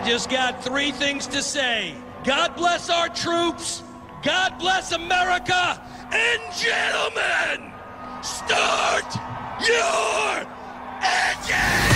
[0.00, 1.94] I just got three things to say.
[2.24, 3.82] God bless our troops,
[4.22, 5.78] God bless America,
[6.10, 7.70] and gentlemen,
[8.22, 9.04] start
[9.60, 10.46] your
[11.04, 11.90] engine!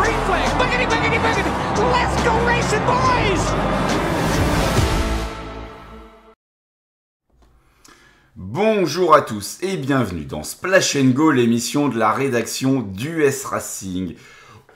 [0.00, 0.16] Green.
[1.92, 3.44] Let's go racing, boys!
[8.36, 14.16] Bonjour à tous et bienvenue dans Splash Go, l'émission de la rédaction d'US Racing.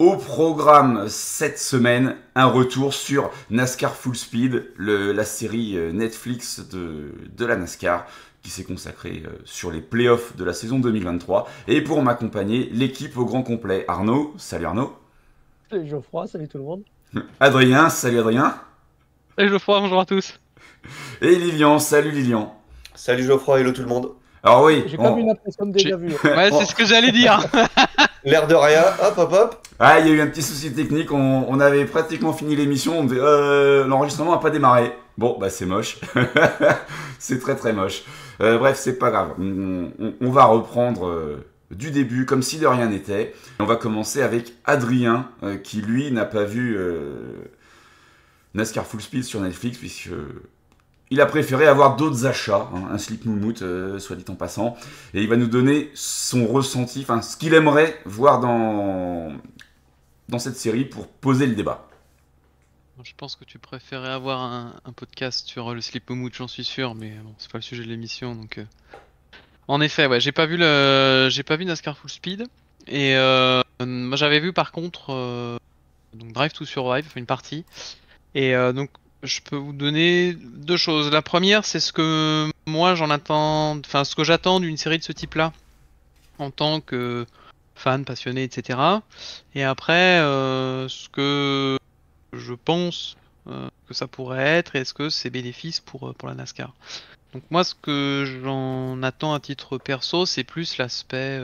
[0.05, 6.61] Au programme cette semaine, un retour sur NASCAR Full Speed, le- la série euh, Netflix
[6.69, 8.05] de, de la NASCAR
[8.43, 11.49] qui s'est consacrée euh, sur les playoffs de la saison 2023.
[11.69, 13.87] Et pour m'accompagner, l'équipe au grand complet.
[13.89, 14.95] Arnaud, salut Arnaud.
[15.71, 16.83] Salut Geoffroy, salut tout le monde.
[17.41, 18.57] Adrien, salut Adrien.
[19.39, 20.39] Salut Geoffroy, bonjour à tous.
[21.23, 22.55] Et Lilian, salut Lilian.
[22.95, 24.11] Salut Geoffroy, hello tout le monde.
[24.43, 26.09] Alors oui, J'ai on- comme une impression déjà vu.
[26.25, 27.41] Ouais, c'est ce que j'allais dire.
[28.25, 29.67] L'air de rien, hop hop hop.
[29.79, 33.09] Ah, il y a eu un petit souci technique, on, avait pratiquement fini l'émission, on
[33.11, 34.93] euh, l'enregistrement n'a pas démarré.
[35.19, 35.99] Bon, bah c'est moche.
[37.19, 38.05] c'est très très moche.
[38.41, 39.35] Euh, bref, c'est pas grave.
[39.39, 43.35] On, va reprendre euh, du début, comme si de rien n'était.
[43.59, 45.29] On va commencer avec Adrien,
[45.63, 46.79] qui lui n'a pas vu
[48.55, 50.11] NASCAR Full Speed sur Netflix, puisque
[51.15, 54.77] il a préféré avoir d'autres achats, hein, un slip moumout, euh, soit dit en passant,
[55.15, 59.31] et il va nous donner son ressenti, enfin ce qu'il aimerait voir dans,
[60.39, 61.87] cette série pour poser le débat.
[63.05, 66.97] Je pense que tu préférais avoir un, podcast sur le slip mood, j'en suis sûr,
[66.97, 68.59] mais bon, c'est pas le sujet de l'émission, donc.
[68.59, 68.65] euh.
[69.69, 72.47] En effet, ouais, j'ai pas vu le, pas vu NASCAR Full Speed,
[72.89, 75.61] et euh, moi j'avais vu par contre
[76.13, 77.65] Drive to Survive, une partie,
[78.35, 78.91] et donc
[79.25, 81.11] je peux vous donner deux choses.
[81.11, 85.03] La première, c'est ce que moi j'en attends, enfin ce que j'attends d'une série de
[85.03, 85.53] ce type-là,
[86.39, 87.27] en tant que
[87.75, 88.79] fan passionné, etc.
[89.55, 91.79] Et après, euh, ce que
[92.33, 93.17] je pense
[93.49, 96.73] euh, que ça pourrait être, est-ce que c'est bénéfice pour, euh, pour la NASCAR?
[97.33, 101.41] Donc moi, ce que j'en attends à titre perso, c'est plus l'aspect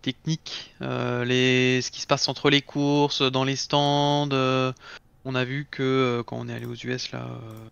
[0.00, 4.30] technique, ce qui se passe entre les courses, dans les stands.
[5.24, 7.68] On a vu que euh, quand on est allé aux US là, euh,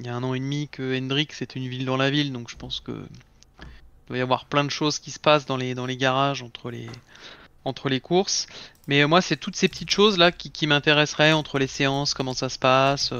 [0.00, 2.32] il y a un an et demi, que Hendrick c'est une ville dans la ville,
[2.32, 5.56] donc je pense que il doit y avoir plein de choses qui se passent dans
[5.56, 8.46] les, dans les garages entre les, courses.
[8.86, 12.34] Mais euh, moi, c'est toutes ces petites choses là qui, m'intéresseraient entre les séances, comment
[12.34, 13.14] ça se passe,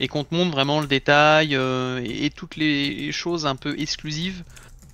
[0.00, 4.42] et qu'on te montre vraiment le détail et, toutes les choses un peu exclusives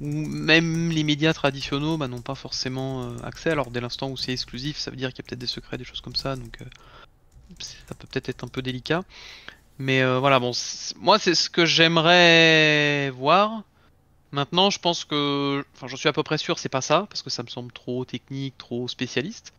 [0.00, 3.50] où même les médias traditionnels bah, n'ont pas forcément accès.
[3.50, 5.78] Alors dès l'instant où c'est exclusif, ça veut dire qu'il y a peut-être des secrets,
[5.78, 6.58] des choses comme ça, donc
[7.60, 9.02] ça peut peut-être être un peu délicat.
[9.78, 10.52] Mais euh, voilà, bon,
[10.96, 13.62] moi c'est ce que j'aimerais voir.
[14.32, 17.22] Maintenant, je pense que, enfin, j'en suis à peu près sûr, c'est pas ça, parce
[17.22, 19.52] que ça me semble trop technique, trop spécialiste.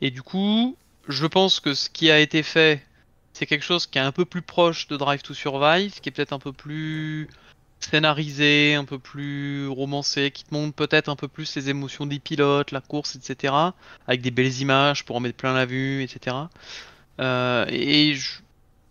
[0.00, 0.76] Et du coup,
[1.08, 2.84] je pense que ce qui a été fait,
[3.32, 6.12] c'est quelque chose qui est un peu plus proche de Drive to Survive, qui est
[6.12, 7.28] peut-être un peu plus
[7.80, 12.18] scénarisé, un peu plus romancé, qui te montre peut-être un peu plus les émotions des
[12.18, 13.52] pilotes, la course, etc.
[14.06, 16.36] Avec des belles images pour en mettre plein la vue, etc.
[17.20, 18.40] Euh, et je-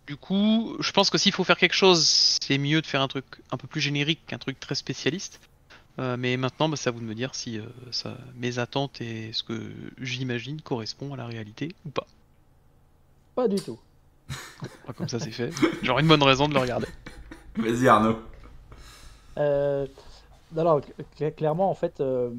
[0.07, 2.05] du coup, je pense que s'il faut faire quelque chose,
[2.41, 5.39] c'est mieux de faire un truc un peu plus générique qu'un truc très spécialiste.
[5.99, 8.99] Euh, mais maintenant, bah, c'est à vous de me dire si euh, ça, mes attentes
[9.01, 9.71] et ce que
[10.01, 12.07] j'imagine correspond à la réalité ou pas.
[13.35, 13.79] Pas du tout.
[14.85, 15.51] Pas comme ça c'est fait.
[15.83, 16.87] J'aurais une bonne raison de le regarder.
[17.55, 18.17] Vas-y Arnaud.
[19.37, 19.85] Euh,
[20.55, 22.31] cl- clairement, en fait, euh,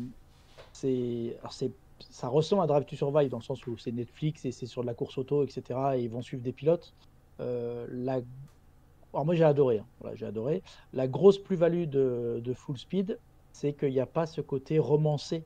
[1.41, 1.71] alors c'est,
[2.11, 4.83] ça ressemble à Drive to Survive dans le sens où c'est Netflix et c'est sur
[4.83, 5.79] de la course auto, etc.
[5.97, 6.95] Et ils vont suivre des pilotes.
[7.41, 7.87] Euh.
[9.13, 9.87] Alors moi j'ai adoré, hein.
[10.01, 10.63] Voilà, j'ai adoré.
[10.93, 13.19] La grosse plus-value de, Full Speed,
[13.53, 15.45] c'est qu'il n'y a pas ce côté romancé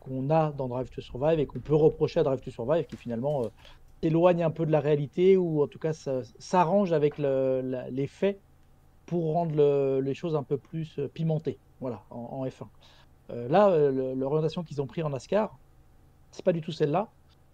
[0.00, 2.96] qu'on a dans Drive to Survive et qu'on peut reprocher à Drive to Survive, qui
[2.96, 3.48] finalement euh,
[4.02, 8.40] s'éloigne un peu de la réalité ou en tout cas s'arrange avec les faits
[9.04, 12.68] pour rendre le- les choses un peu plus euh, pimentées, voilà, en F1.
[13.30, 15.58] Euh, là, euh, l'orientation qu'ils ont pris en NASCAR,
[16.30, 17.10] c'est pas du tout celle-là.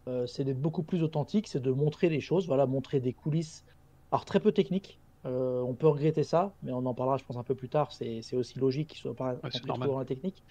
[0.09, 3.65] Euh, c'est d'être beaucoup plus authentique, c'est de montrer les choses, voilà, montrer des coulisses,
[4.13, 5.01] alors très peu techniques.
[5.25, 7.91] Euh, on peut regretter ça, mais on en parlera, je pense, un peu plus tard.
[7.91, 10.45] C'est aussi logique qu'ils soient pas trop dans la technique,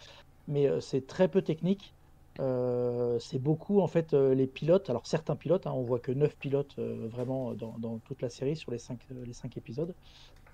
[0.49, 1.94] mais euh, c'est très peu technique.
[2.41, 4.89] Euh, c'est beaucoup en fait euh, les pilotes.
[4.89, 8.55] Alors certains pilotes, hein, on voit que 9 pilotes euh, vraiment dans, toute la série
[8.57, 9.95] sur les 5 les cinq épisodes.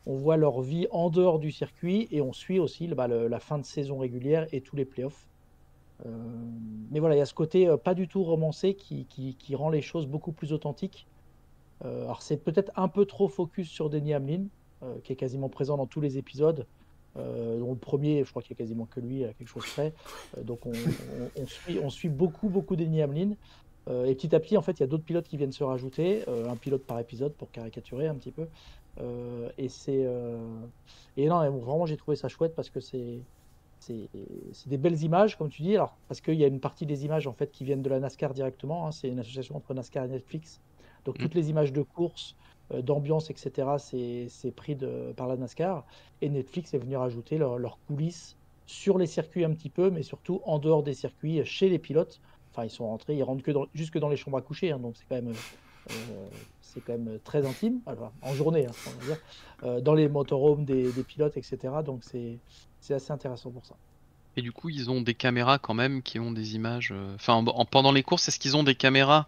[0.05, 3.59] On voit leur vie en dehors du circuit et on suit aussi bah, la fin
[3.59, 5.27] de saison régulière et tous les playoffs.
[6.89, 9.69] Mais voilà, il y a ce côté pas du tout romancé qui, qui- qui rend
[9.69, 11.07] les choses beaucoup plus authentiques.
[11.81, 14.47] Alors c'est peut-être un peu trop focus sur Denny Hamlin,
[15.03, 16.67] qui est quasiment présent dans tous les épisodes.
[17.17, 19.65] Euh, dont le premier, je crois qu'il y a quasiment que lui à quelque chose
[19.73, 19.93] près.
[20.37, 23.35] Euh, donc on, on- on suit, on suit beaucoup, beaucoup Denny Hamlin.
[23.89, 25.63] Euh, et petit à petit, en fait, il y a d'autres pilotes qui viennent se
[25.63, 28.47] rajouter, euh, un pilote par épisode pour caricaturer un petit peu.
[29.57, 30.05] Et c'est
[31.17, 33.21] et non, vraiment, j'ai trouvé ça chouette parce que c'est
[33.79, 34.07] c'est
[34.67, 35.75] des belles images, comme tu dis.
[35.75, 37.99] Alors parce qu'il y a une partie des images en fait qui viennent de la
[37.99, 38.85] NASCAR directement.
[38.87, 40.61] hein, c'est une association entre NASCAR et Netflix.
[41.05, 41.23] Donc Mm.
[41.23, 42.35] toutes les images de course,
[42.81, 43.67] d'ambiance, etc.
[43.79, 45.85] C'est pris de par la NASCAR.
[46.21, 50.41] Et Netflix est venu rajouter leurs coulisses sur les circuits un petit peu, mais surtout
[50.45, 52.21] en dehors des circuits, chez les pilotes.
[52.51, 54.79] Enfin, ils sont rentrés, ils rentrent que dans, jusque dans les chambres à coucher, hein,
[54.79, 55.33] donc c'est quand même,
[55.89, 56.27] euh,
[56.85, 57.79] quand même très intime,
[58.21, 59.15] en journée, hein,
[59.63, 61.57] euh, dans les motorhomes des, des pilotes, etc.
[61.85, 62.39] Donc c'est
[62.93, 63.75] assez intéressant pour ça.
[64.37, 66.91] Et du coup, ils ont des caméras quand même qui ont des images.
[66.93, 69.27] euh, Enfin, en- en- pendant les courses, est-ce qu'ils ont des caméras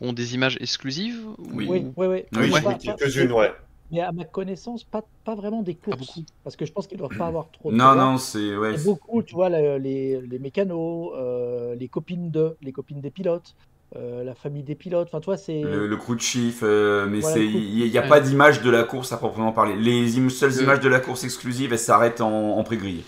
[0.00, 1.66] ont des images exclusives ou- Oui.
[1.68, 2.06] Oui, oui,
[2.36, 2.76] oui.
[2.82, 3.52] Quelques-unes, ouais.
[3.92, 6.24] Mais à ma connaissance, pas, pas vraiment des courses, beaucoup.
[6.44, 8.56] parce que je pense qu'ils doivent pas avoir trop de Non, non, c'est.
[8.56, 13.56] Ouais, beaucoup, tu vois, les, les mécanos, euh, les copines de, les copines des pilotes,
[13.96, 15.08] euh, la famille des pilotes.
[15.08, 15.60] Enfin, tu vois, c'est.
[15.62, 18.08] Le, le crew chief, euh, mais Voilà, il n'y a Ouais.
[18.08, 19.74] pas d'image de la course à proprement parler.
[19.74, 23.02] Les im- seules Le- images de la course exclusive, elles s'arrêtent en, en pré-grille.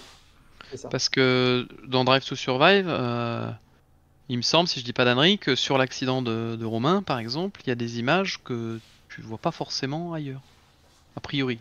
[0.91, 3.49] Parce que dans Drive to Survive, euh,
[4.29, 7.19] il me semble, si je dis pas d'annerie, que sur l'accident de, de Romain, par
[7.19, 10.41] exemple, il y a des images que tu vois pas forcément ailleurs.
[11.17, 11.59] A priori.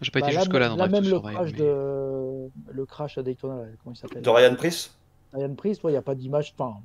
[0.00, 1.34] J'ai pas Bah, été là, jusque-là dans là, Drive même to le Survive.
[1.36, 2.50] crash, mais- de...
[2.72, 4.22] le crash à Daytona, là, comment il s'appelle?
[4.22, 4.92] De Ryan Priest?
[5.32, 6.52] Ryan Priest, il n'y a pas d'image.
[6.58, 6.80] Enfin,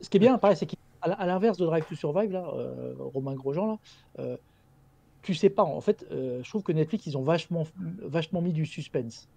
[0.00, 3.34] ce qui est bien, pareil, c'est qu'à l'inverse de Drive to Survive, là, euh, Romain
[3.34, 3.76] Grosjean, là,
[4.18, 4.36] euh,
[5.22, 5.62] tu sais pas.
[5.62, 7.66] En fait, euh, je trouve que Netflix, ils ont vachement,
[8.02, 9.28] vachement mis du suspense.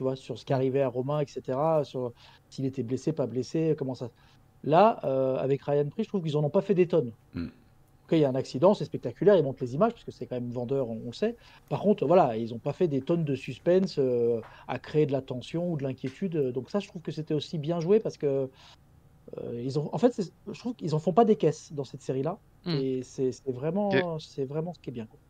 [0.00, 1.58] Tu vois, sur ce qui arrivait à Romain, etc.
[1.82, 2.14] Sur
[2.48, 4.08] s'il était blessé, pas blessé, comment ça.
[4.64, 7.12] Là, euh, avec Ryan Priest, je trouve qu'ils en ont pas fait des tonnes.
[7.34, 7.48] Mm.
[8.06, 10.24] Quand il y a un accident, c'est spectaculaire, ils montrent les images, parce que c'est
[10.24, 11.36] quand même vendeur, on, on le sait.
[11.68, 15.12] Par contre, voilà, ils n'ont pas fait des tonnes de suspense euh, à créer de
[15.12, 16.34] la tension ou de l'inquiétude.
[16.52, 18.48] Donc ça, je trouve que c'était aussi bien joué parce que
[19.36, 20.18] euh, ils ont, en fait,
[20.50, 22.38] je trouve qu'ils en font pas des caisses dans cette série-là.
[22.64, 22.70] Mm.
[22.70, 25.04] Et c'est vraiment, c'est vraiment ce qui est bien.
[25.04, 25.20] Quoi.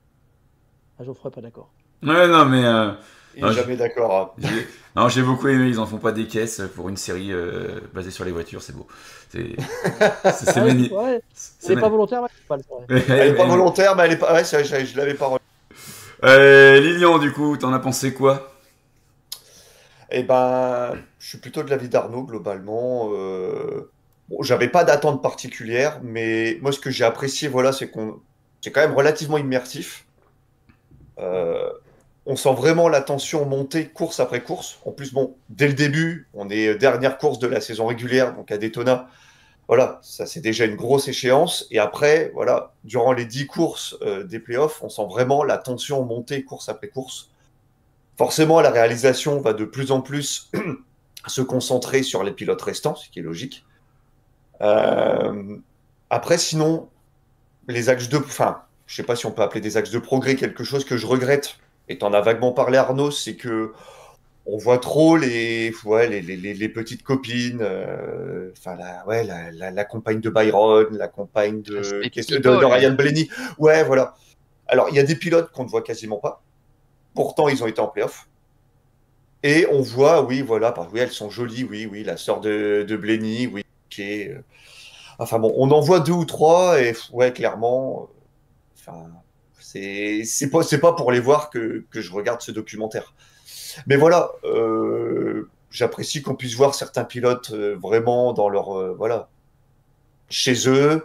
[1.00, 1.72] Ah, Geoffroy, pas d'accord.
[2.02, 2.64] Ouais, non, mais.
[2.64, 2.92] euh,
[3.34, 4.36] Il est jamais d'accord.
[4.42, 4.50] hein.
[4.96, 5.68] non, j'ai beaucoup aimé.
[5.68, 8.74] Ils en font pas des caisses pour une série euh, basée sur les voitures, c'est
[8.74, 8.86] beau.
[9.30, 9.56] C'est
[10.30, 11.20] c'est- ouais,
[11.62, 12.62] ouais, pas volontaire, c'est pas le.
[13.16, 14.32] Elle est pas volontaire, mais elle est pas.
[14.34, 15.26] Ouais, vrai, je, je l'avais pas.
[15.26, 15.40] relu.
[16.24, 18.52] Euh, Lilian, du coup, t'en as pensé quoi?
[20.10, 23.10] Eh ben, je suis plutôt de l'avis d'Arnaud globalement.
[23.12, 23.92] Euh...
[24.28, 28.20] Bon, j'avais pas d'attente particulière, mais moi ce que j'ai apprécié, voilà, c'est qu'on,
[28.60, 30.06] c'est quand même relativement immersif.
[31.18, 31.70] Euh,
[32.30, 34.78] on sent vraiment la tension monter course après course.
[34.84, 38.52] En plus, bon, dès le début, on est dernière course de la saison régulière, donc
[38.52, 39.08] à Daytona.
[39.66, 41.66] Voilà, ça c'est déjà une grosse échéance.
[41.72, 46.04] Et après, voilà, durant les dix courses euh, des playoffs, on sent vraiment la tension
[46.04, 47.30] monter course après course.
[48.16, 50.52] Forcément, la réalisation va de plus en plus
[51.26, 53.64] se concentrer sur les pilotes restants, ce qui est logique.
[54.60, 55.56] Euh,
[56.10, 56.88] après, sinon,
[57.66, 60.36] les axes de, enfin, je sais pas si on peut appeler des axes de progrès
[60.36, 61.58] quelque chose que je regrette.
[61.90, 63.72] Et t'en as vaguement parlé, Arnaud, c'est que
[64.46, 69.50] on voit trop les, ouais, les, les, les- petites copines, euh, enfin la, ouais, la,
[69.52, 72.64] la, la compagne de Byron, la compagne de, Ah, de, de.
[72.66, 73.28] Ryan Blaney.
[73.58, 74.14] Ouais, voilà.
[74.68, 76.42] Alors, il y a des pilotes qu'on ne voit quasiment pas.
[77.14, 78.28] Pourtant, ils ont été en playoff.
[79.42, 82.84] Et on voit, oui, voilà, bah, oui, elles sont jolies, oui, oui, la sœur de,
[82.86, 84.28] de Blenny, oui, qui est.
[84.30, 84.42] euh,
[85.18, 88.14] Enfin bon, on en voit deux ou trois, et ouais, clairement, euh,
[88.78, 89.10] enfin,
[89.72, 93.14] c'est c'est pas, c'est pas pour les voir que, que je regarde ce documentaire.
[93.86, 98.78] Mais voilà, euh, j'apprécie qu'on puisse voir certains pilotes euh, vraiment dans leur.
[98.78, 99.28] euh, voilà,
[100.30, 101.04] chez eux,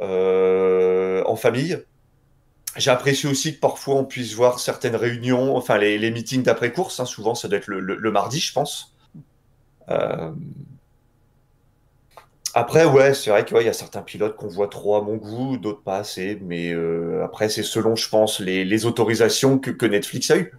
[0.00, 1.82] en famille.
[2.76, 7.06] J'apprécie aussi que parfois on puisse voir certaines réunions, enfin les, les meetings d'après-course, hein,
[7.06, 8.94] souvent ça doit être le- le mardi, je pense.
[12.56, 15.58] Après, ouais, c'est vrai qu'il y a certains pilotes qu'on voit trop à mon goût,
[15.58, 19.86] d'autres pas assez, mais euh, après c'est selon, je pense, les, les autorisations que, que
[19.86, 20.52] Netflix a eues.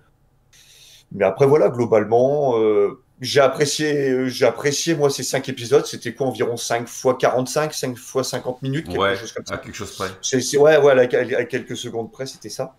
[1.12, 5.86] Mais après, voilà, globalement, euh, j'ai apprécié, euh, j'ai apprécié, moi, ces cinq épisodes.
[5.86, 9.56] C'était quoi, environ 5 fois 45, 5 fois 50 minutes, quelque Ouais, chose comme ça.
[9.56, 10.10] à quelque chose près.
[10.22, 12.75] C'est, c'est- ouais, ouais, à, à quelques secondes près, c'était ça.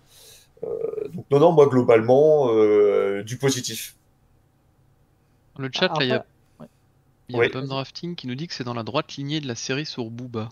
[0.64, 3.96] Euh, donc, non, non, moi, globalement, euh, du positif.
[5.58, 6.24] Le chat, là, il y a,
[7.30, 7.66] il y a Oui.
[7.66, 10.48] Drafting qui nous dit que c'est dans la droite lignée de la série sur Booba.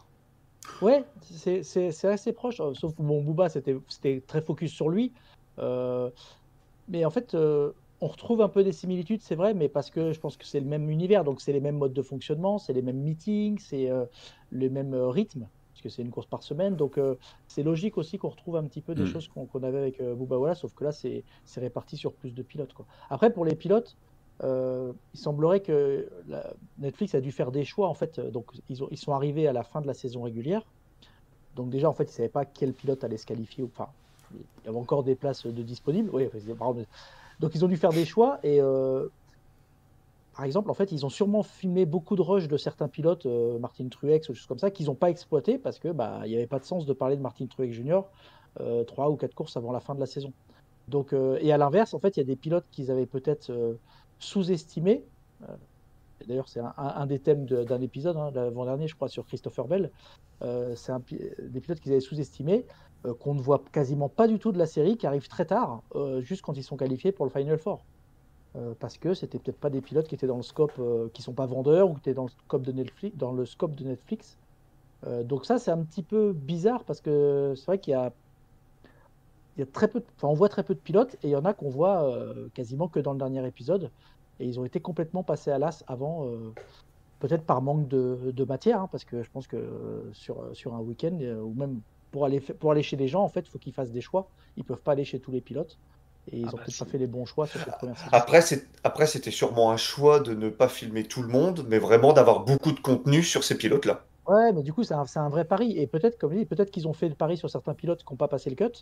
[0.83, 2.61] Ouais, c'est c'est- c'est assez proche.
[2.61, 5.15] euh, Sauf que bon, Booba, c'était c'était très focus sur lui.
[5.59, 6.11] Euh,
[6.89, 10.13] mais en fait, euh, on retrouve un peu des similitudes, c'est vrai, mais parce que
[10.13, 12.75] je pense que c'est le même univers, donc c'est les mêmes modes de fonctionnement, c'est
[12.75, 14.05] les mêmes meetings, c'est euh,
[14.51, 16.77] le même euh, rythme, parce que c'est une course par semaine.
[16.77, 17.17] Donc euh,
[17.49, 19.07] c'est logique aussi qu'on retrouve un petit peu des Mm.
[19.07, 22.15] choses qu'on qu'on avait avec euh, Booba Walla, sauf que là, c'est c'est réparti sur
[22.15, 22.75] plus de pilotes.
[22.75, 22.87] Quoi.
[23.11, 23.97] Après, pour les pilotes,
[24.45, 26.09] euh, il semblerait que
[26.79, 28.21] Netflix a dû faire des choix en fait.
[28.21, 30.63] Donc ils, ont, ils sont arrivés à la fin de la saison régulière.
[31.55, 33.89] Donc déjà en fait ils savaient pas quel pilote allait se qualifier enfin
[34.35, 36.11] il y avait encore des places de disponibles.
[37.41, 39.09] Donc ils ont dû faire des choix et euh,
[40.35, 43.59] par exemple en fait ils ont sûrement filmé beaucoup de rushs de certains pilotes, euh,
[43.59, 46.37] Martin Truex ou choses comme ça, qu'ils n'ont pas exploité parce que bah il n'y
[46.37, 48.01] avait pas de sens de parler de Martin Truex Jr.
[48.87, 50.33] trois ou quatre courses avant la fin de la saison.
[50.89, 53.51] Donc et à l'inverse en fait il y a des pilotes qu'ils avaient peut-être
[54.19, 55.05] sous-estimé.
[55.43, 55.57] Euh,
[56.27, 59.91] D'ailleurs, c'est un, des thèmes d'un épisode, hein, l'avant-dernier, je crois, sur Christopher Bell.
[60.43, 61.01] Euh, c'est un
[61.41, 62.65] des pilotes qu'ils avaient sous-estimés,
[63.05, 65.83] euh, qu'on ne voit quasiment pas du tout de la série, qui arrivent très tard,
[66.21, 67.85] juste quand ils sont qualifiés pour le Final Four.
[68.81, 70.81] Parce que c'était peut-être pas des pilotes qui étaient dans le scope,
[71.13, 73.15] qui sont pas vendeurs ou qui étaient dans le scope de Netflix.
[73.19, 74.39] Dans le scope de Netflix.
[75.25, 78.15] Donc ça, c'est un petit peu bizarre parce que c'est vrai qu'il y a
[79.61, 81.37] y a très peu, de- enfin, on voit très peu de pilotes et il y
[81.37, 83.93] en a qu'on voit euh, quasiment que dans le dernier épisode.
[84.39, 86.55] Et ils ont été complètement passés à l'as avant, euh,
[87.21, 90.75] peut-être par manque de, de matière, hein, parce que je pense que euh, sur, sur
[90.75, 93.51] un week-end, euh, ou même pour aller, pour aller chez les gens, en fait, il
[93.51, 94.31] faut qu'ils fassent des choix.
[94.57, 95.81] Ils peuvent pas aller chez tous les pilotes.
[96.29, 98.13] Et ils Ah ont bah peut-être pas fait les bons choix sur cette première saison.
[98.13, 101.79] Après, c'est- après, c'était sûrement un choix de ne pas filmer tout le monde, mais
[101.79, 104.05] vraiment d'avoir beaucoup de contenu sur ces pilotes-là.
[104.27, 105.79] Ouais, mais du coup, c'est un, c'est un vrai pari.
[105.79, 108.13] Et peut-être, comme je dis, peut-être qu'ils ont fait le pari sur certains pilotes qui
[108.13, 108.73] n'ont pas passé le cut.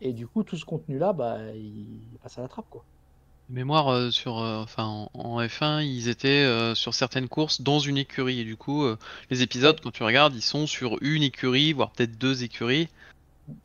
[0.00, 2.84] Et du coup, tout ce contenu-là, bah, il passe à la trappe, quoi.
[3.48, 7.80] Mémoire euh, sur, euh, enfin en, en F1, ils étaient euh, sur certaines courses dans
[7.80, 8.84] une écurie et du coup,
[9.28, 12.88] les épisodes quand tu regardes, ils sont sur une écurie, voire peut-être deux écuries.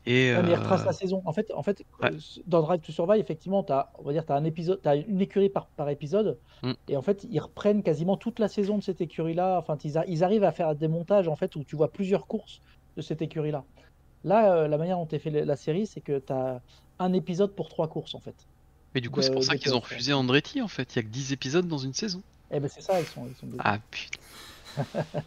[0.08, 1.22] Et Ouais, mais ils retracent la saison.
[1.26, 2.10] En fait, en fait Ouais.
[2.48, 5.22] dans Drive to Survive, effectivement, tu as, on va dire, as un épisode, as une
[5.22, 6.40] écurie par, par épisode.
[6.64, 6.72] Mm.
[6.88, 9.60] Et en fait, ils reprennent quasiment toute la saison de cette écurie-là.
[9.60, 12.26] Enfin, ils, a- ils arrivent à faire des montages en fait, où tu vois plusieurs
[12.26, 12.62] courses
[12.98, 13.64] de cette écurie-là.
[14.26, 16.60] Là, euh, la manière dont est fait la la série, c'est que tu as
[17.00, 18.36] un épisode pour trois courses, en fait.
[18.94, 19.84] mais du coup, c'est pour ça qu'ils ont TF1.
[19.84, 20.94] refusé Andretti en fait.
[20.94, 22.22] Il y a que 10 épisodes dans une saison.
[22.52, 23.28] Eh ben, c'est ça, ils sont.
[23.28, 24.20] Ils sont Ah putain.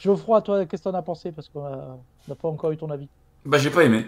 [0.00, 1.32] Geoffroy, toi, qu'est-ce que t'en as pensé?
[1.32, 1.98] Parce qu'on
[2.28, 3.08] n'a pas encore eu ton avis.
[3.44, 4.06] Bah, j'ai pas aimé.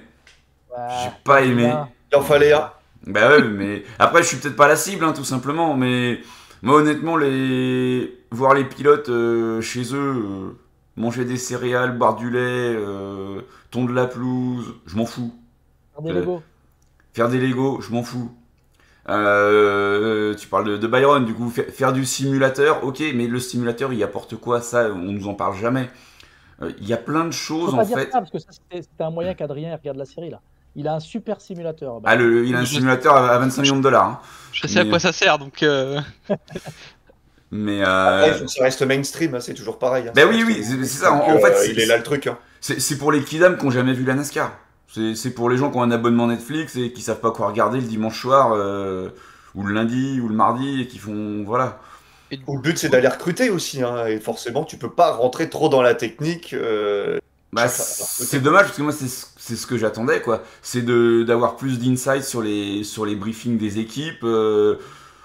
[0.71, 1.66] J'ai pas aimé.
[1.66, 1.88] bien.
[2.12, 2.73] Il en fallait un.
[3.07, 5.75] Bah ouais, mais après, je suis peut-être pas la cible, hein, tout simplement.
[5.75, 6.21] Mais
[6.62, 10.59] moi, honnêtement, les voir les pilotes euh, chez eux euh,
[10.97, 15.35] manger des céréales, boire du lait, euh, tondre la pelouse, je m'en fous.
[15.94, 16.42] Faire des Euh, Lego.
[17.14, 18.32] Faire des Lego, je m'en fous.
[19.09, 23.40] Euh, tu parles de, de Byron, du coup, fa- faire du simulateur, ok, mais le
[23.40, 24.61] simulateur, il apporte quoi?
[24.61, 25.90] Ça, on nous en parle jamais.
[26.62, 28.11] Euh, Il y a plein de Faut choses, pas en dire fait.
[28.11, 30.40] ça, parce que ça, c'était un moyen qu'Adrien regarde la série, là.
[30.76, 32.00] Il a un super simulateur.
[32.00, 34.06] Bah, Ah, le, il a un simulateur à à 25 millions de dollars.
[34.06, 34.20] hein.
[34.52, 35.62] Je sais à quoi ça sert donc.
[35.64, 36.00] euh,
[37.52, 40.04] Mais Après, euh, que ça reste mainstream, hein, c'est toujours pareil.
[40.09, 40.12] hein.
[40.14, 42.26] Ben oui, oui, c'est- ça, en- fait, euh, c'est- il est là le truc.
[42.28, 42.38] hein.
[42.61, 44.52] c'est c'est pour les kidam qui ont jamais vu la NASCAR.
[44.92, 47.49] C'est c'est pour les gens qui ont un abonnement Netflix et qui savent pas quoi
[47.49, 49.09] regarder le dimanche soir, euh,
[49.54, 51.42] ou le lundi, ou le mardi, et qui font.
[51.45, 51.80] Voilà.
[52.47, 53.83] Où le but, c'est d'aller recruter aussi.
[53.83, 56.52] hein, et forcément, tu peux pas rentrer trop dans la technique.
[56.54, 57.19] euh,
[57.52, 60.45] Bah, c'est dommage parce que moi c'est ce- c'est ce que j'attendais quoi.
[60.62, 64.23] C'est de d'avoir plus d'insight sur les sur les briefings des équipes.
[64.23, 64.76] Euh,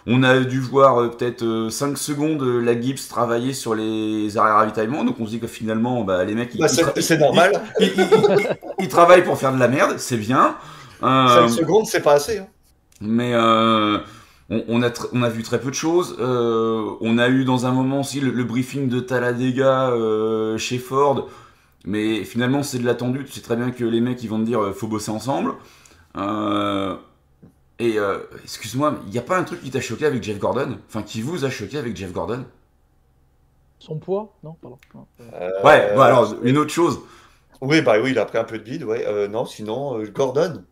[0.07, 4.51] on a dû voir euh, peut-être 5 secondes euh, la Gibbs travailler sur les arrêts
[4.51, 7.51] ravitaillement, donc on se dit que finalement bah, les mecs ils, bah, c'est normal.
[7.79, 8.01] ils- ils-
[8.39, 8.47] ils-
[8.79, 10.55] ils travaillent pour faire de la merde, c'est bien.
[11.03, 12.37] Euh, 5 secondes, c'est pas assez.
[12.39, 12.47] hein.
[13.01, 13.97] mais euh,
[14.49, 16.15] on, on a tr- on a vu très peu de choses.
[16.19, 20.77] Euh, on a eu dans un moment aussi le, le briefing de Talladega euh, chez
[20.77, 21.27] Ford.
[21.87, 23.25] Mais finalement, c'est de l'attendu.
[23.25, 25.51] Tu sais très bien que les mecs, ils vont te dire euh, faut bosser ensemble.
[26.17, 26.95] Euh,
[27.79, 30.39] et euh, excuse-moi, mais il n'y a pas un truc qui t'a choqué avec Jeff
[30.39, 30.79] Gordon?
[30.87, 32.45] Enfin, qui vous a choqué avec Jeff Gordon?
[33.79, 34.37] Son poids?
[34.43, 34.79] Non, pardon.
[34.93, 36.99] Non, euh, Ouais, bon, alors, une autre chose.
[37.61, 38.83] Oui, bah oui, il a pris un peu de bide.
[38.83, 39.05] Ouais.
[39.07, 40.63] Euh, non, sinon, euh, Gordon.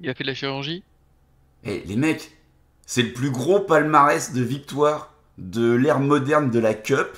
[0.00, 0.84] il a fait de la chirurgie?
[1.62, 2.32] Et les mecs,
[2.84, 7.16] c'est le plus gros palmarès de victoire de l'ère moderne de la Cup.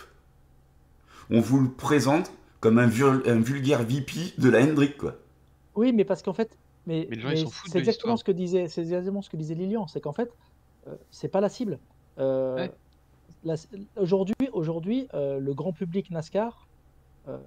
[1.30, 5.16] On vous le présente comme un, vul- un vulgaire VP de la Hendrick, quoi.
[5.74, 6.56] Oui, mais parce qu'en fait,
[6.86, 9.22] mais, Mais les gens, ils mais s'en foutent c'est exactement ce que disait, c'est exactement
[9.22, 10.30] ce que disait Lilian, c'est qu'en fait,
[10.86, 11.80] euh, c'est pas la cible.
[12.18, 12.56] Euh,
[13.44, 13.54] Ouais.
[13.96, 16.68] Aujourd'hui, aujourd'hui, euh, le grand public NASCAR,
[17.28, 17.38] euh,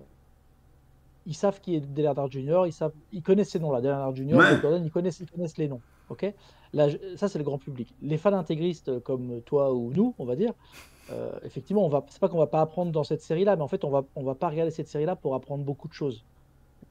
[1.25, 4.15] ils savent qui est Dale Earnhardt Jr., ils savent, ils connaissent ces noms-là, Dale Earnhardt
[4.15, 4.59] Jr., Ouais.
[4.61, 5.83] Gordon, ils connaissent, ils connaissent les noms.
[6.09, 6.25] Ok,
[6.73, 7.95] Là, ça c'est le grand public.
[8.01, 10.53] Les fans intégristes comme toi ou nous, on va dire.
[11.09, 13.67] euh, effectivement, on va, c'est pas qu'on va pas apprendre dans cette série-là, mais en
[13.67, 16.25] fait, on va, on va pas regarder cette série-là pour apprendre beaucoup de choses.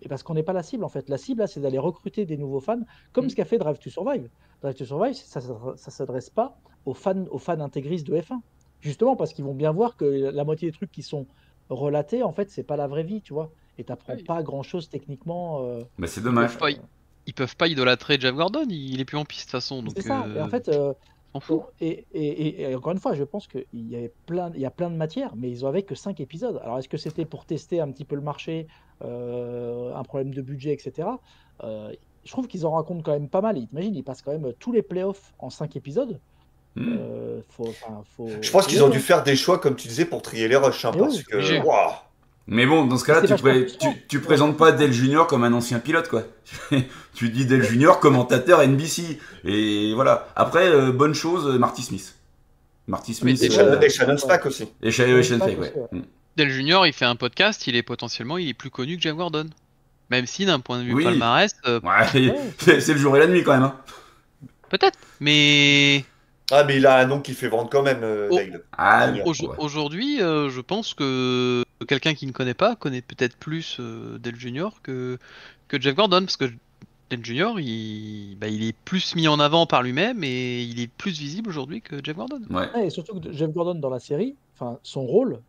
[0.00, 1.08] Et parce qu'on n'est pas la cible en fait.
[1.08, 2.80] La cible là, c'est d'aller recruter des nouveaux fans,
[3.12, 3.30] comme Mm.
[3.30, 4.28] ce qu'a fait Drive to Survive.
[4.62, 8.40] Drive to Survive, ça, ça, ça s'adresse pas aux fans, aux fans intégristes de F1,
[8.80, 11.26] justement parce qu'ils vont bien voir que la moitié des trucs qui sont
[11.68, 13.50] relatés, en fait, c'est pas la vraie vie, tu vois.
[13.78, 14.24] Et t'apprends Oui.
[14.24, 15.64] pas grand-chose techniquement.
[15.64, 16.58] euh, Bah, c'est dommage.
[17.24, 19.82] Ils peuvent pas idolâtrer Jeff Gordon, il est plus en piste de toute façon.
[19.82, 20.26] Donc, C'est ça.
[20.34, 20.92] Et euh, en fait, euh,
[21.34, 21.56] on s'en fout.
[21.60, 24.60] Bon, et, et- et- et encore une fois, je pense qu'il y, avait plein, il
[24.60, 26.60] y a plein de matières, mais ils avaient que 5 épisodes.
[26.62, 28.66] Alors, est-ce que c'était pour tester un petit peu le marché,
[29.02, 31.08] euh, un problème de budget, etc.
[31.64, 31.92] Euh,
[32.24, 33.54] je trouve qu'ils en racontent quand même pas mal.
[33.66, 36.20] T'imagines, ils passent quand même tous les playoffs en 5 épisodes.
[36.74, 36.96] Hmm.
[36.98, 40.04] Euh, faut, enfin, faut- Je pense qu'ils ont dû faire des choix, comme tu disais,
[40.06, 40.84] pour trier les rushs.
[40.84, 41.40] hein, parce oui, que.
[42.48, 43.92] Mais bon, dans ce cas-là, tu, vachement pré- frustrant.
[43.92, 46.24] tu, tu présentes pas Del Junior comme un ancien pilote, quoi.
[47.14, 49.18] tu dis Del Junior commentateur NBC.
[49.44, 50.28] Et voilà.
[50.36, 52.16] Après, euh, bonne chose, euh, Marty Smith.
[52.88, 54.66] Marty Smith Et euh, Shannon, et Shannon Stack aussi.
[54.82, 55.72] et Sha- ouais, Sean Stack ouais.
[55.92, 56.00] Hmm.
[56.36, 59.14] Del Junior, il fait un podcast, il est potentiellement il est plus connu que Jeff
[59.14, 59.48] Gordon.
[60.10, 61.04] Même si d'un point de vue Oui.
[61.04, 63.62] palmarès, euh, Ouais, c'est le jour et la nuit quand même.
[63.62, 63.76] hein.
[64.68, 64.98] peut-être.
[65.20, 66.04] Mais
[66.50, 68.36] Ah, mais il a un nom qui fait vendre quand même, euh, Oh.
[68.36, 68.62] Dale.
[68.76, 69.22] Ah, Ouais.
[69.24, 69.48] ouais.
[69.58, 74.36] aujourd'hui, euh, je pense que quelqu'un qui ne connaît pas connaît peut-être plus euh, Del
[74.36, 75.18] Junior que,
[75.68, 76.46] que Jeff Gordon, parce que
[77.10, 80.88] Del Junior, il, bah, il est plus mis en avant par lui-même et il est
[80.88, 82.40] plus visible aujourd'hui que Jeff Gordon.
[82.50, 82.68] Ouais.
[82.74, 85.40] Ouais, et surtout que Jeff Gordon dans la série, enfin, son rôle,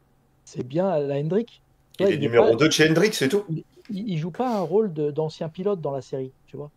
[0.46, 1.62] c'est bien la Hendrick.
[2.00, 3.44] Il est numéro pas- 2 de chez Hendrix, c'est tout.
[3.50, 6.72] il, il joue pas un rôle d'ancien pilote dans la série, tu vois.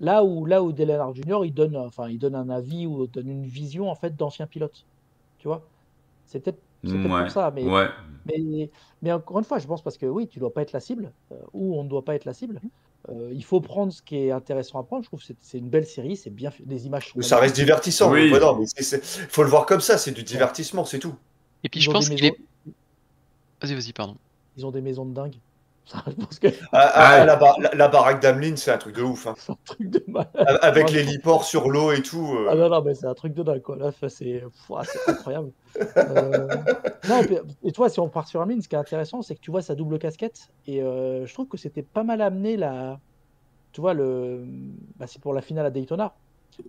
[0.00, 1.40] Là où, là où Jr.
[1.44, 4.84] il donne, enfin, il donne un avis ou donne une vision en fait d'ancien pilote,
[5.38, 5.66] tu vois.
[6.26, 7.22] C'est peut-être c'est peut-être Ouais.
[7.22, 7.86] pour ça, mais, Ouais.
[8.26, 8.70] mais,
[9.02, 11.12] mais encore une fois, je pense parce que oui, tu dois pas être la cible,
[11.32, 12.60] euh, ou on ne doit pas être la cible.
[13.10, 15.02] Euh, il faut prendre ce qui est intéressant à prendre.
[15.04, 18.12] Je trouve que c'est- une belle série, c'est bien les images ça reste divertissant.
[18.12, 18.30] Oui.
[18.32, 18.40] Ouais,
[19.28, 21.14] faut le voir comme ça, c'est du divertissement, c'est tout.
[21.64, 22.36] Et puis Ils je pense des qu'il est.
[23.62, 24.16] Vas-y, vas-y, pardon.
[24.56, 25.36] Ils ont des maisons de dingue.
[25.90, 28.76] Ça, je pense que Ah, ah, Ah, la, bar- la- la baraque d'Ameline, c'est un
[28.76, 29.26] truc de ouf.
[29.26, 29.34] hein.
[29.38, 30.28] c'est un truc de mal.
[30.60, 30.92] Avec Ouais.
[30.92, 32.26] les liports sur l'eau et tout.
[32.36, 33.76] euh, Ah non, non, mais c'est un truc de dingue, quoi.
[33.76, 34.42] Là, ça, c'est
[35.06, 35.50] incroyable.
[35.96, 36.46] Euh,
[37.08, 39.34] Non, et, puis- et toi, si on part sur Amine, ce qui est intéressant, c'est
[39.34, 40.50] que tu vois sa double casquette.
[40.66, 43.00] Et euh, je trouve que c'était pas mal amené, la...
[43.72, 44.44] tu vois, le...
[44.96, 46.12] bah, c'est pour la finale à Daytona,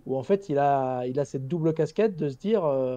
[0.06, 2.96] où en fait, il a, il a cette double casquette de se dire, euh,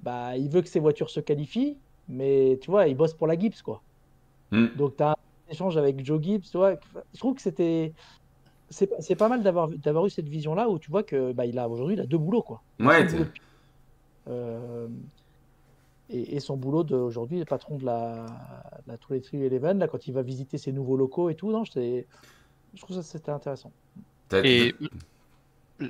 [0.00, 1.76] bah, il veut que ses voitures se qualifient,
[2.08, 3.82] mais tu vois, il bosse pour la Gibbs, quoi.
[4.52, 4.66] Hmm.
[4.76, 5.16] Donc, tu as un
[5.50, 6.74] échange avec Joe Gibbs, tu vois.
[7.14, 7.92] Je trouve que c'était.
[8.72, 11.44] C'est pas- c'est pas mal d'avoir d'avoir eu cette vision-là où tu vois que bah,
[11.44, 12.62] il a aujourd'hui il a deux boulots quoi.
[12.78, 13.30] Ouais, boulot de
[14.28, 14.86] euh,
[16.08, 18.26] et, et son boulot d'aujourd'hui, le patron de la,
[18.86, 22.96] la 2311, là, quand il va visiter ses nouveaux locaux et tout, non, je trouve
[22.96, 23.72] ça c'était intéressant.
[24.28, 24.74] T'as- Et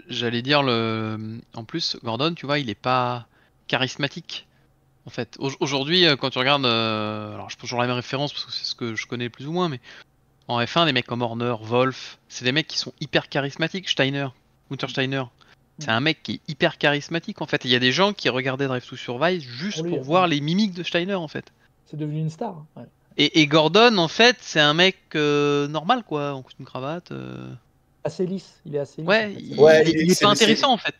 [0.09, 1.41] j'allais dire, le...
[1.55, 3.27] en plus, Gordon, tu vois, il est pas
[3.67, 4.47] charismatique.
[5.07, 7.97] En fait, Au- aujourd'hui, euh, quand tu regardes, euh, alors je prends toujours la même
[7.97, 9.81] référence parce que c'est ce que je connais plus ou moins, mais
[10.49, 13.89] en F1, des mecs comme Horner, Wolf, c'est des mecs qui sont hyper charismatiques.
[13.89, 14.29] Steiner,
[14.71, 15.23] Gunther Steiner,
[15.79, 17.65] c'est un mec qui est hyper charismatique en fait.
[17.65, 20.01] Et Il y a des gens qui regardaient Drive to Survive juste Pour lui, pour
[20.01, 20.05] ouais.
[20.05, 21.51] voir les mimiques de Steiner en fait.
[21.87, 22.65] C'est devenu une star.
[22.77, 22.85] ouais.
[23.17, 27.11] Et, et Gordon, en fait, c'est un mec euh, normal quoi, en costume cravate.
[27.13, 27.53] euh.
[28.05, 29.09] Assez lisse, il est assez lisse.
[29.09, 29.41] Ouais, en fait.
[29.41, 30.95] il, Ouais, il- il- il est c'est- pas c'est- intéressant en fait.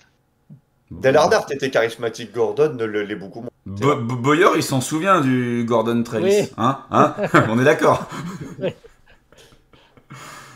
[0.91, 3.51] Dale Earnhardt était charismatique, Gordon ne le- l'est beaucoup moins.
[3.67, 6.25] Bo- Bo- Boyer, il s'en souvient du Gordon Travis.
[6.41, 6.49] Oui.
[6.57, 7.15] Hein Hein
[7.49, 8.09] On est d'accord.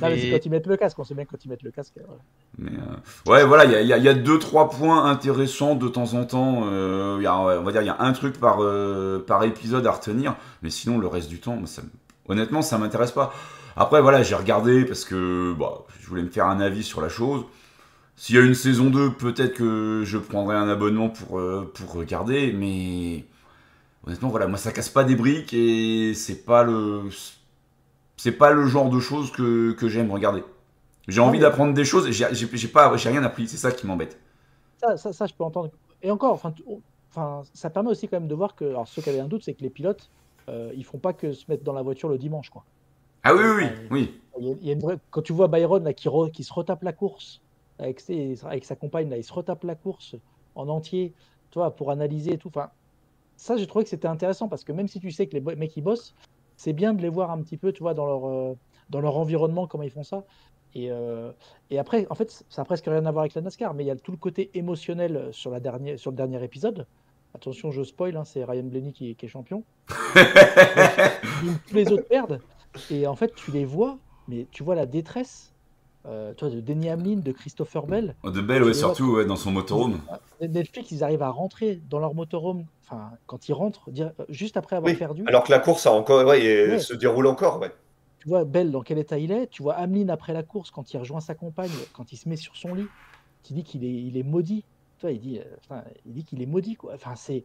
[0.03, 1.70] Non, mais c'est quand ils mettent le casque, on sait bien quand ils mettent le
[1.70, 1.94] casque.
[1.97, 2.20] voilà.
[2.59, 6.14] Mais, euh, ouais, voilà, il y a, y y deux, trois points intéressants de temps
[6.14, 6.62] en temps.
[6.66, 9.25] Euh, il y a, ouais, on va dire, il y a un truc par, euh,
[9.25, 10.35] par épisode à retenir.
[10.62, 11.83] Mais sinon, le reste du temps, ça,
[12.29, 13.33] honnêtement, ça m'intéresse pas.
[13.77, 17.09] Après, voilà, j'ai regardé parce que bah, je voulais me faire un avis sur la
[17.09, 17.44] chose.
[18.16, 21.92] S'il y a une saison 2, peut-être que je prendrai un abonnement pour, euh, pour
[21.94, 22.53] regarder.
[22.53, 23.24] Mais
[24.07, 27.03] honnêtement, voilà, moi, ça casse pas des briques et c'est pas le.
[28.16, 30.42] C'est pas le genre de choses que, que j'aime regarder.
[31.09, 33.48] J'ai envie d'apprendre des choses et j'ai pas, j'ai rien appris.
[33.48, 34.18] C'est ça qui m'embête.
[34.77, 35.70] Ça, ça, ça, je peux entendre.
[36.03, 39.20] Et encore, enfin, ça permet aussi quand même de voir que, alors ceux qui avaient
[39.20, 40.11] un doute, c'est que les pilotes,
[40.48, 42.66] euh, ils font pas que se mettre dans la voiture le dimanche, quoi.
[43.24, 43.64] Ah oui, oui, oui.
[43.64, 43.88] Ouais.
[43.90, 44.20] oui.
[44.38, 46.31] Il y a- il y a une vraie- Quand tu vois Byron là, qui, re-
[46.31, 47.43] qui se retape la course
[47.78, 50.16] avec, ses- avec sa compagne, là, il se retape la course
[50.54, 51.12] en entier,
[51.50, 52.48] tu vois, pour analyser et tout.
[52.48, 52.70] Enfin,
[53.37, 55.76] ça, j'ai trouvé que c'était intéressant parce que même si tu sais que les mecs
[55.76, 56.14] ils bossent,
[56.56, 58.56] c'est bien de les voir un petit peu, tu vois, dans leur, euh,
[58.90, 60.24] dans leur environnement, comment ils font ça.
[60.76, 61.32] Et, euh,
[61.70, 63.87] et après, en fait, ça n'a presque rien à voir avec la NASCAR, mais il
[63.87, 66.87] y a tout le côté émotionnel sur, la dernière, sur le dernier épisode.
[67.34, 69.64] Attention, je spoil, hein, c'est Ryan Blaney qui, qui est champion.
[71.68, 72.40] Tous les autres perdent.
[72.90, 75.54] Et en fait, tu les vois, mais tu vois la détresse
[76.07, 78.14] euh, tu vois, de Denny Hamlin, de Christopher Bell.
[78.25, 80.01] De Belle, ouais, surtout ouais, dans son motorhome.
[80.40, 84.77] Netflix, ils arrivent à rentrer dans leur motorhome, enfin, quand ils rentrent, dire- juste après
[84.77, 85.25] avoir Oui, perdu.
[85.27, 87.73] Alors que la course a encore, ouais, se déroule encore, ouais.
[88.19, 89.49] Tu vois Bell dans quel état il est?
[89.49, 92.37] Tu vois Hamlin après la course, quand il rejoint sa compagne, quand il se met
[92.37, 92.87] sur son lit,
[93.43, 94.64] qui dit qu'il est, il est maudit.
[94.99, 96.93] Tu vois, il dit, euh, il dit qu'il est maudit, quoi.
[96.95, 97.45] Enfin, c'est.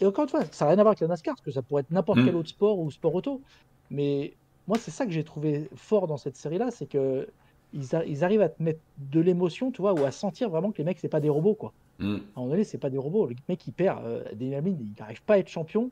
[0.00, 1.62] Et encore une fois, ça n'a rien à voir avec la NASCAR, parce que ça
[1.62, 2.24] pourrait être n'importe Mm.
[2.26, 3.42] quel autre sport ou sport auto.
[3.90, 4.34] Mais
[4.66, 7.28] moi, c'est ça que j'ai trouvé fort dans cette série-là, c'est que
[7.74, 10.70] ils, a- ils arrivent à te mettre de l'émotion, tu vois, ou à sentir vraiment
[10.72, 11.72] que les mecs, c'est pas des robots, quoi.
[11.98, 12.04] Mm.
[12.04, 13.26] À un moment donné, c'est pas des robots.
[13.26, 14.04] Le mec, il perd.
[14.04, 15.90] Euh, Daniel Hamlin, il n'arrive pas à être champion.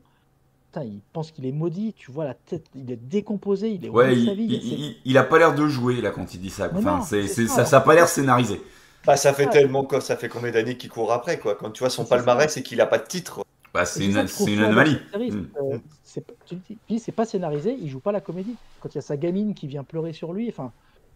[0.71, 1.93] Putain, il pense qu'il est maudit.
[1.93, 3.69] Tu vois la tête, il est décomposé.
[3.71, 4.45] Il est Ouais, de il, sa vie.
[4.49, 6.69] il, c'est- il- il a pas l'air de jouer là quand il dit ça.
[6.73, 7.55] Enfin, non, c'est, c'est c'est- ça.
[7.57, 8.59] ça, ça a pas l'air scénarisé.
[9.05, 11.55] Bah, ça fait tellement quoi, ça fait combien d'années qu'il court après quoi.
[11.55, 12.15] Quand tu vois son C'est ça.
[12.15, 13.43] palmarès et qu'il a pas de titre.
[13.73, 14.93] Bah, c'est une, c'est anomalie.
[14.93, 14.97] Mm.
[15.11, 16.55] c'est que, euh, c'est tu
[16.89, 18.55] dis, c'est pas scénarisé, il joue pas la comédie.
[18.79, 20.71] Quand il y a sa gamine qui vient pleurer sur lui, enfin,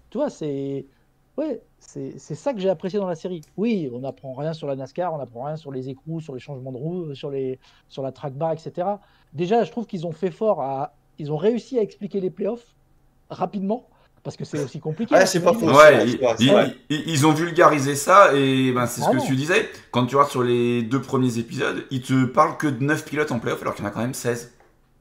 [0.10, 0.86] tu vois, c'est.
[1.38, 3.42] Ouais, c'est c'est ça que j'ai apprécié dans la série.
[3.58, 6.40] Oui, on n'apprend rien sur la NASCAR, on n'apprend rien sur les écrous, sur les
[6.40, 8.88] changements de roue, sur, les, sur la track bar, etc.
[9.34, 10.96] Déjà, je trouve qu'ils ont fait fort à.
[11.20, 12.76] Ils ont réussi à expliquer les playoffs
[13.30, 13.88] rapidement,
[14.24, 15.16] parce que c'est aussi compliqué.
[15.16, 15.72] Ouais, hein, c'est pas faux.
[15.72, 16.06] Ouais,
[16.90, 19.70] ils, ont vulgarisé ça et ben, c'est ce que tu disais.
[19.92, 23.32] Quand tu regardes sur les deux premiers épisodes, ils te parlent que de 9 pilotes
[23.32, 24.57] en playoff alors qu'il y en a quand même 16.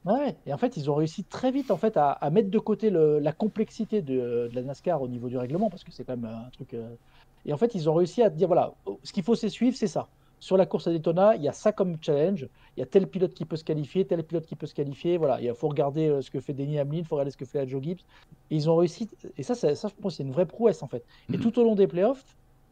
[0.07, 2.59] Ouais, et en fait, ils ont réussi très vite en fait à, à mettre de
[2.59, 6.05] côté le- la complexité de, de la NASCAR au niveau du règlement, parce que c'est
[6.05, 6.73] quand même un truc.
[6.73, 6.95] euh,
[7.43, 9.87] Et en fait, ils ont réussi à dire voilà, ce qu'il faut c'est suivre, c'est
[9.87, 10.09] ça.
[10.39, 12.47] Sur la course à Daytona, il y a ça comme challenge.
[12.77, 15.17] Il y a tel pilote qui peut se qualifier, tel pilote qui peut se qualifier.
[15.17, 17.45] Voilà, il faut regarder euh, ce que fait Denny Hamlin, il faut regarder ce que
[17.45, 18.01] fait Joe Gibbs.
[18.49, 20.83] Et ils ont réussi, et ça, ça, ça, je pense, que c'est une vraie prouesse
[20.83, 21.03] en fait.
[21.31, 21.41] Et Mhm.
[21.41, 22.23] tout au long des playoffs,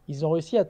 [0.07, 0.67] ils ont réussi à,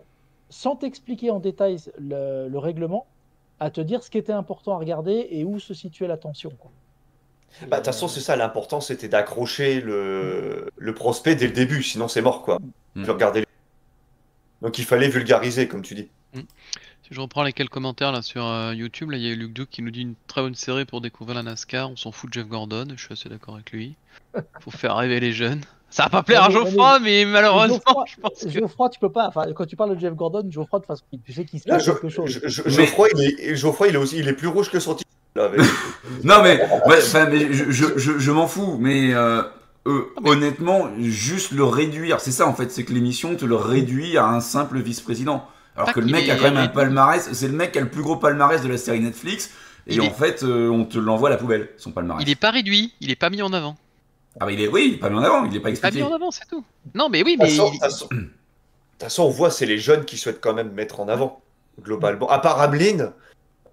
[0.49, 3.11] sans t'expliquer en détail le, le règlement,
[3.59, 6.51] à te dire ce qui était important à regarder et où se situait la tension.
[6.51, 6.71] quoi.
[7.61, 10.69] Bah, de toute façon, c'est ça, l'important c'était d'accrocher le...
[10.75, 12.59] le prospect dès le début, sinon c'est mort quoi.
[12.95, 13.05] Mm.
[13.33, 13.45] Les-
[14.61, 16.09] Donc il fallait vulgariser, comme tu dis.
[16.33, 19.35] Si je reprends les quelques commentaires là sur euh, YouTube, là il y a eu
[19.35, 21.89] Luc Duke qui nous dit une très bonne série pour découvrir la NASCAR.
[21.89, 23.95] On s'en fout de Jeff Gordon, je suis assez d'accord avec lui.
[24.59, 25.61] Faut faire rêver les jeunes.
[25.89, 28.49] Ça va pas plaire à mais- Geoffroy, mais malheureusement, Geoffroy- je pense que.
[28.49, 29.27] Geoffroy, tu peux pas.
[29.27, 31.85] Enfin, quand tu parles de Jeff Gordon, Geoffroy, de façon, tu sais qu'il se passe
[31.85, 32.29] je- quelque chose.
[32.29, 33.55] je- je- Mais- Geoffroy, il est...
[33.55, 35.09] Geoffroy, il est aussi, il est plus rouge que son titre.
[35.39, 35.59] avec-
[36.23, 39.43] Non mais, ouais, mais je, je, je, je m'en fous, mais, euh,
[39.87, 44.17] euh, honnêtement, juste le réduire, c'est ça en fait, c'est que l'émission te le réduit
[44.17, 45.45] à un simple vice-président.
[45.77, 47.89] Alors que le mec a quand même un palmarès, c'est le mec qui a le
[47.89, 49.51] plus gros palmarès de la série Netflix,
[49.87, 52.23] et Il en est- fait, euh, on te l'envoie à la poubelle, son palmarès.
[52.25, 53.75] Il est pas réduit, il est pas mis en avant.
[54.39, 55.77] Ah bah il est, oui, il est pas mis en avant, il est pas Il
[55.77, 56.03] est pas mis expliqué.
[56.03, 56.63] en avant, c'est tout.
[56.93, 57.57] Non, mais oui, De toute mais.
[57.57, 57.71] de
[58.19, 61.41] toute façon- on voit, c'est les jeunes qui souhaitent quand même mettre en avant,
[61.81, 62.29] globalement.
[62.29, 63.13] À part Hamlin,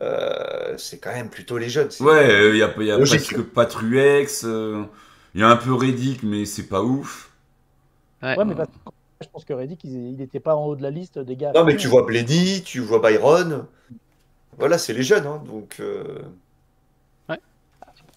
[0.01, 1.89] euh, c'est quand même plutôt les jeunes.
[2.01, 4.85] Ouais, euh, il y a, y a presque pas Truex, euh,
[5.35, 7.31] il y a un peu Reddick, mais c'est pas ouf.
[8.23, 8.37] Ouais.
[8.37, 8.75] Ouais, mais parce que
[9.23, 11.53] je pense que Reddick, il n'était pas en haut de la liste des gars.
[11.55, 13.67] Non, mais tu vois Blenny, tu vois Byron.
[14.59, 15.77] Voilà, c'est les jeunes, hein, donc.
[15.81, 16.21] euh,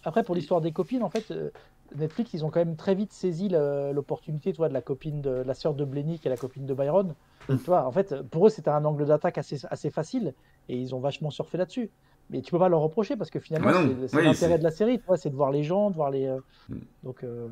[0.08, 1.50] Après, pour l'histoire des copines, en fait, euh,
[1.96, 5.74] Netflix, ils ont quand même très vite saisi l'opportunité, de la copine de la sœur
[5.74, 7.14] de Blenny, qui est la copine de Byron.
[7.50, 7.58] Mm.
[7.58, 10.34] Tu vois, en fait, pour eux, c'était un angle d'attaque assez, assez facile,
[10.70, 11.92] et ils ont vachement surfé là-dessus.
[12.32, 13.96] Mais tu peux pas leur reprocher parce que finalement, non.
[14.08, 16.26] c'est Oui, l'intérêt de la série, c'est de voir les gens, de voir les.
[16.26, 16.78] euh, Mm.
[17.04, 17.48] Donc, euh,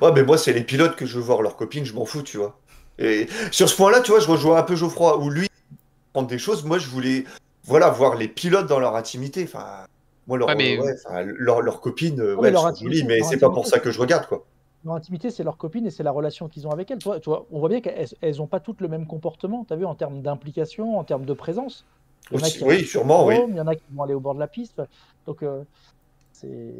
[0.00, 2.22] Ouais, mais moi, c'est les pilotes que je veux voir leurs copines, je m'en fous,
[2.22, 2.58] tu vois.
[2.98, 5.46] Et sur ce point-là, tu vois, je rejoins un peu Geoffroy, où lui,
[6.14, 7.24] prendre des choses, moi, je voulais,
[7.64, 9.44] voilà, voir les pilotes dans leur intimité.
[9.44, 9.84] Enfin,
[10.26, 10.94] moi, leur, Ouais, mais- ouais,
[11.38, 14.00] leur, euh, Ouais, ouais, leur sont intimité, jolies, mais c'est pas pour ça que je
[14.00, 14.44] regarde, quoi.
[14.84, 16.98] leur intimité, c'est leur copine et c'est la relation qu'ils ont avec elle.
[16.98, 19.76] Tu vois, on voit bien qu'elles elles ont pas toutes le même comportement, tu as
[19.76, 21.84] vu, en termes d'implication, en termes de présence.
[22.30, 23.34] Il y en a Aussi- qui oui, sûrement, oui.
[23.48, 24.80] Il y en a qui vont aller au bord de la piste.
[25.26, 25.62] Donc, euh,
[26.32, 26.72] c'est.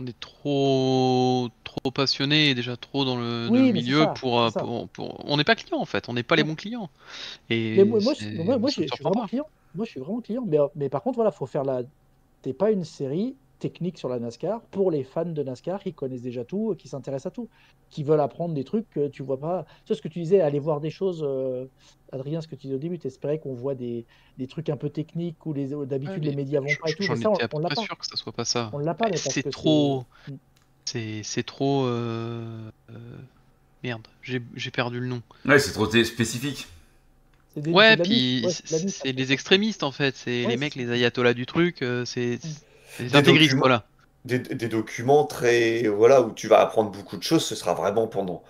[0.00, 4.50] On est trop trop passionné et déjà trop dans le, dans milieu ça, pour, euh,
[4.50, 6.88] pour, pour- On n'est pas client en fait, on n'est pas les bons clients.
[7.48, 7.98] Et Mais moi,
[8.44, 9.46] moi, moi, je- suis vraiment client.
[9.74, 10.44] Moi, je suis vraiment client.
[10.46, 11.82] Mais, mais par contre, voilà, faut faire la.
[12.42, 16.22] T'es pas une série technique sur la NASCAR pour les fans de NASCAR qui connaissent
[16.22, 17.48] déjà tout, qui s'intéressent à tout,
[17.90, 19.66] qui veulent apprendre des trucs que tu vois pas.
[19.84, 21.22] Tu sais ce que tu disais, aller voir des choses.
[21.22, 21.66] euh,
[22.10, 24.06] Adrien, ce que tu disais au début, t'espérais qu'on voit des,
[24.38, 26.94] des trucs un peu techniques où les d'habitude Ouais, les médias vont je- pas et
[26.94, 27.02] tout.
[27.02, 27.82] J'en ça, on, on pas.
[27.82, 28.70] sûr que ça soit pas ça.
[28.72, 29.08] On l'a pas.
[29.10, 30.04] mais C'est trop.
[30.26, 30.32] Mm.
[30.86, 31.84] C'est c'est trop.
[31.84, 32.94] euh, euh,
[33.84, 35.22] Merde, j'ai j'ai perdu le nom.
[35.44, 36.66] Ouais, c'est trop spécifique.
[37.54, 41.34] C'est des- Ouais, puis c'est les extrémistes en fait, c'est Ouais, les mecs, les ayatollahs
[41.34, 42.38] du truc, euh, c'est
[42.98, 43.60] les Des intégristes, documents.
[43.60, 43.84] voilà.
[44.26, 48.06] Des, des documents très, voilà, où tu vas apprendre beaucoup de choses, ce sera vraiment
[48.06, 48.42] pendant,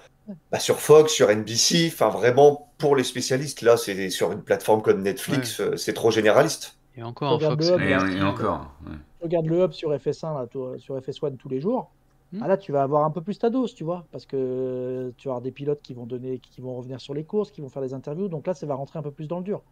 [0.51, 3.63] bah, sur Fox, sur NBC, enfin, vraiment pour les spécialistes.
[3.63, 6.77] Là, c'est sur une plateforme comme Netflix, euh, c'est trop généraliste.
[6.97, 7.71] Et encore, Regarde Fox.
[7.79, 8.75] le hub, Et, et encore.
[9.21, 10.47] regardes le hub sur FS1, là,
[10.79, 11.93] sur FS1 tous les jours.
[12.33, 12.41] Hmm.
[12.43, 15.29] Ah là, tu vas avoir un peu plus ta dose, tu vois, parce que tu
[15.29, 17.69] vas avoir des pilotes qui vont donner, qui vont revenir sur les courses, qui vont
[17.69, 18.29] faire des interviews.
[18.29, 19.65] Donc là, ça va rentrer un peu plus dans le dur.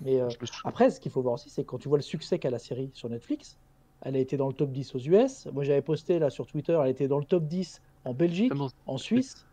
[0.00, 0.28] Mais euh,
[0.64, 2.90] après, ce qu'il faut voir aussi, c'est quand tu vois le succès qu'a la série
[2.94, 3.58] sur Netflix,
[4.02, 5.46] elle a été dans le top 10 aux US.
[5.52, 8.52] Moi, j'avais posté là sur Twitter, elle était dans le top 10 en Belgique,
[8.86, 9.46] en Suisse.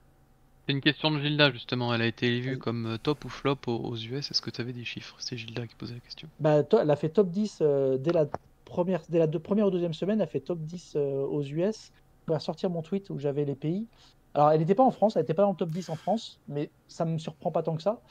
[0.68, 2.60] C'est une question de Gilda justement, elle a été vue Oui.
[2.60, 5.16] comme euh, top ou flop aux, US, est-ce que tu avais des chiffres?
[5.20, 6.30] C'est Gilda qui posait la question.
[6.40, 8.28] Bah, elle a fait top 10 euh, dès la
[8.66, 11.44] première, dès la deux- première ou deuxième semaine, elle a fait top 10 euh, aux
[11.44, 11.92] US.
[12.28, 13.86] Je vais sortir mon tweet où j'avais les pays.
[14.34, 16.40] Alors, elle n'était pas en France, elle n'était pas dans le top 10 en France,
[16.48, 18.02] mais ça me surprend pas tant que ça.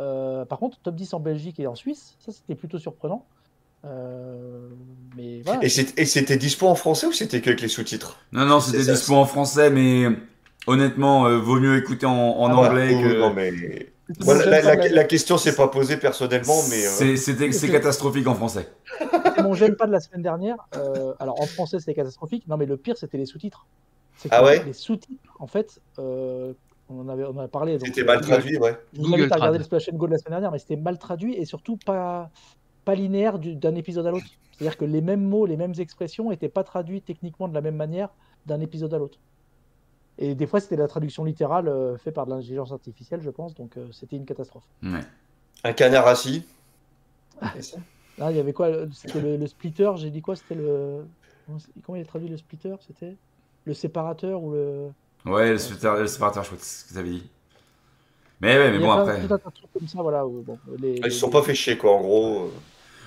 [0.00, 3.26] Euh, par contre, top 10 en Belgique et en Suisse, ça c'était plutôt surprenant.
[3.84, 4.68] Euh,
[5.16, 5.60] mais voilà.
[5.64, 8.18] Et c'était dispo en français ou c'était qu'avec les sous-titres?
[8.32, 10.06] Non, non, c'était dispo en français, mais
[10.66, 13.20] honnêtement, euh, vaut mieux écouter en, en Ah, anglais Oh, que.
[13.20, 13.52] Non, mais...
[14.26, 16.86] La, la- la question s'est pas posée personnellement, mais...
[16.86, 18.66] euh, c'est catastrophique en français.
[19.42, 20.56] Mon j'aime pas de la semaine dernière.
[20.76, 22.46] Euh, alors en français c'était catastrophique.
[22.48, 23.66] Non mais le pire c'était les sous-titres.
[24.16, 26.52] C'est Ah ouais Les sous-titres, en fait, euh,
[26.88, 27.78] on en avait, on en a parlé.
[27.78, 28.76] C'était euh, mal traduit, ouais.
[28.92, 30.74] Je vous invite à regarder le Splash and Go de la semaine dernière, mais c'était
[30.76, 32.28] mal traduit et surtout pas,
[32.84, 34.26] pas linéaire du- d'un épisode à l'autre.
[34.52, 37.76] C'est-à-dire que les mêmes mots, les mêmes expressions n'étaient pas traduits techniquement de la même
[37.76, 38.08] manière
[38.46, 39.18] d'un épisode à l'autre.
[40.18, 43.54] Et des fois, c'était la traduction littérale euh, faite par de l'intelligence artificielle, je pense,
[43.54, 44.64] donc euh, c'était une catastrophe.
[44.82, 44.98] Ouais.
[45.62, 46.44] Un canard assis.
[48.18, 51.04] Là, il y avait quoi le- C'était le, le splitter, j'ai dit quoi C'était le.
[51.84, 53.16] Comment il a traduit le splitter C'était?
[53.64, 54.88] Le séparateur ou le?
[55.26, 57.30] Ouais, le séparateur, le séparateur, je crois que c'est ce que t'avais dit.
[58.40, 59.26] Mais ouais, mais bon, après.
[59.26, 60.26] tout un tas de trucs comme ça, voilà.
[60.26, 62.50] où, bon, les, Ah, Ils se sont pas fait chier, quoi, en gros.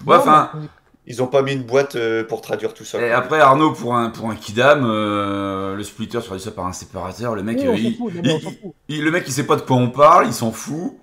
[0.05, 0.67] Ouais, enfin, mais-
[1.07, 3.01] Ils ont pas mis une boîte euh, pour traduire tout ça.
[3.01, 6.65] et après, Arnaud, pour un, pour un Kidam, euh, le splitter, tu traduis ça par
[6.67, 8.13] un séparateur, le mec, Oui, euh, il, fout,
[8.87, 10.97] il- le mec, il sait pas de quoi on parle, il s'en fout.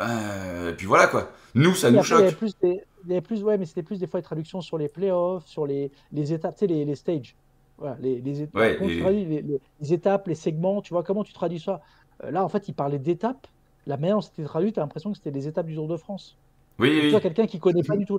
[0.00, 1.30] Euh, et puis voilà, quoi.
[1.56, 2.34] Nous, ça nous choque.
[2.36, 4.78] plus des, il y avait plus, ouais, mais c'était plus des fois des traductions sur
[4.78, 7.36] les playoffs, sur les, les étapes, tu sais, les, les stages.
[7.78, 11.02] Voilà, les, les, étapes, Ouais, tu les- les, les- les étapes, les segments, tu vois,
[11.02, 11.80] comment tu traduis ça?
[12.24, 13.46] Euh, Là, en fait, il parlait d'étapes.
[13.86, 15.96] La manière dont c'était traduit, tu as l'impression que c'était les étapes du Tour de
[15.96, 16.38] France.
[16.78, 17.10] Oui, Tu oui.
[17.10, 18.18] vois, quelqu'un qui connaît pas du tout.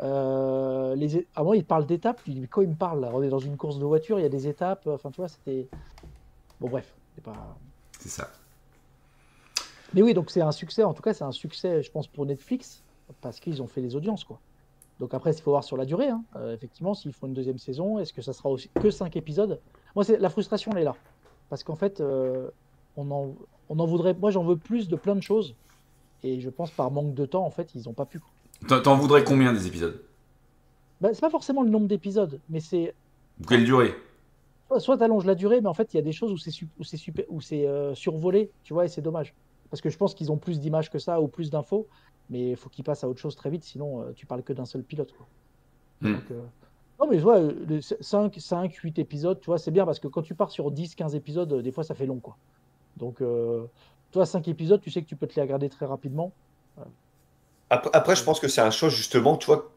[0.00, 2.22] Euh, les, à moi, il parle d'étapes.
[2.24, 4.18] Tu dis, mais quand il me parle, là, on est dans une course de voiture,
[4.18, 4.86] il y a des étapes.
[4.86, 5.68] Enfin, tu vois, c'était.
[6.60, 7.58] Bon, bref, c'est pas.
[7.98, 8.30] C'est ça.
[9.94, 10.82] Mais oui, donc c'est un succès.
[10.84, 12.82] En tout cas, c'est un succès, je pense, pour Netflix
[13.20, 14.40] parce qu'ils ont fait les audiences, quoi.
[15.00, 16.08] Donc après, il faut voir sur la durée.
[16.08, 16.22] hein.
[16.36, 19.60] Euh, effectivement, s'ils font une deuxième saison, est-ce que ça sera aussi que 5 épisodes?
[19.94, 20.94] Moi, la frustration, elle est là.
[21.50, 22.48] Parce qu'en fait, euh,
[22.96, 23.34] on, en,
[23.68, 24.14] on en voudrait.
[24.14, 25.54] Moi, j'en veux plus de plein de choses.
[26.22, 28.20] Et je pense par manque de temps, en fait, ils n'ont pas pu.
[28.68, 30.00] T'en- voudrais combien des épisodes?
[31.00, 32.94] Bah, c'est pas forcément le nombre d'épisodes, mais c'est
[33.48, 33.92] quelle durée?
[34.78, 36.68] Soit- t'allonges la durée, mais en fait, il y a des choses où c'est su-
[36.78, 39.34] où c'est super, où c'est euh, survolé, tu vois, et c'est dommage.
[39.72, 41.88] Parce que je pense qu'ils ont plus d'images que ça ou plus d'infos,
[42.28, 44.52] mais il faut qu'ils passent à autre chose très vite, sinon euh, tu parles que
[44.52, 45.14] d'un seul pilote.
[45.16, 45.26] Quoi.
[46.02, 46.12] Hmm.
[46.12, 46.42] Donc, euh,
[47.00, 50.20] Non, mais ouais, les 5, 5, 8 épisodes, tu vois, c'est bien parce que quand
[50.20, 52.36] tu pars sur 10, 15 épisodes, euh, des fois ça fait long, quoi.
[52.98, 53.22] Donc,
[54.10, 56.32] toi, 5 épisodes, tu sais que tu peux te les regarder très rapidement.
[57.70, 59.72] Après, après, je pense que c'est un choix, justement, toi,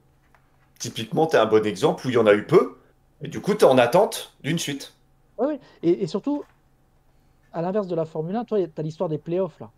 [0.77, 2.75] typiquement, tu es un bon exemple où il y en a eu peu,
[3.21, 4.93] et du coup, tu es en attente d'une suite.
[5.37, 5.59] Ouais, ouais.
[5.83, 6.43] Et, et surtout,
[7.53, 9.71] à l'inverse de la Formule 1, toi, tu as l'histoire des playoffs là.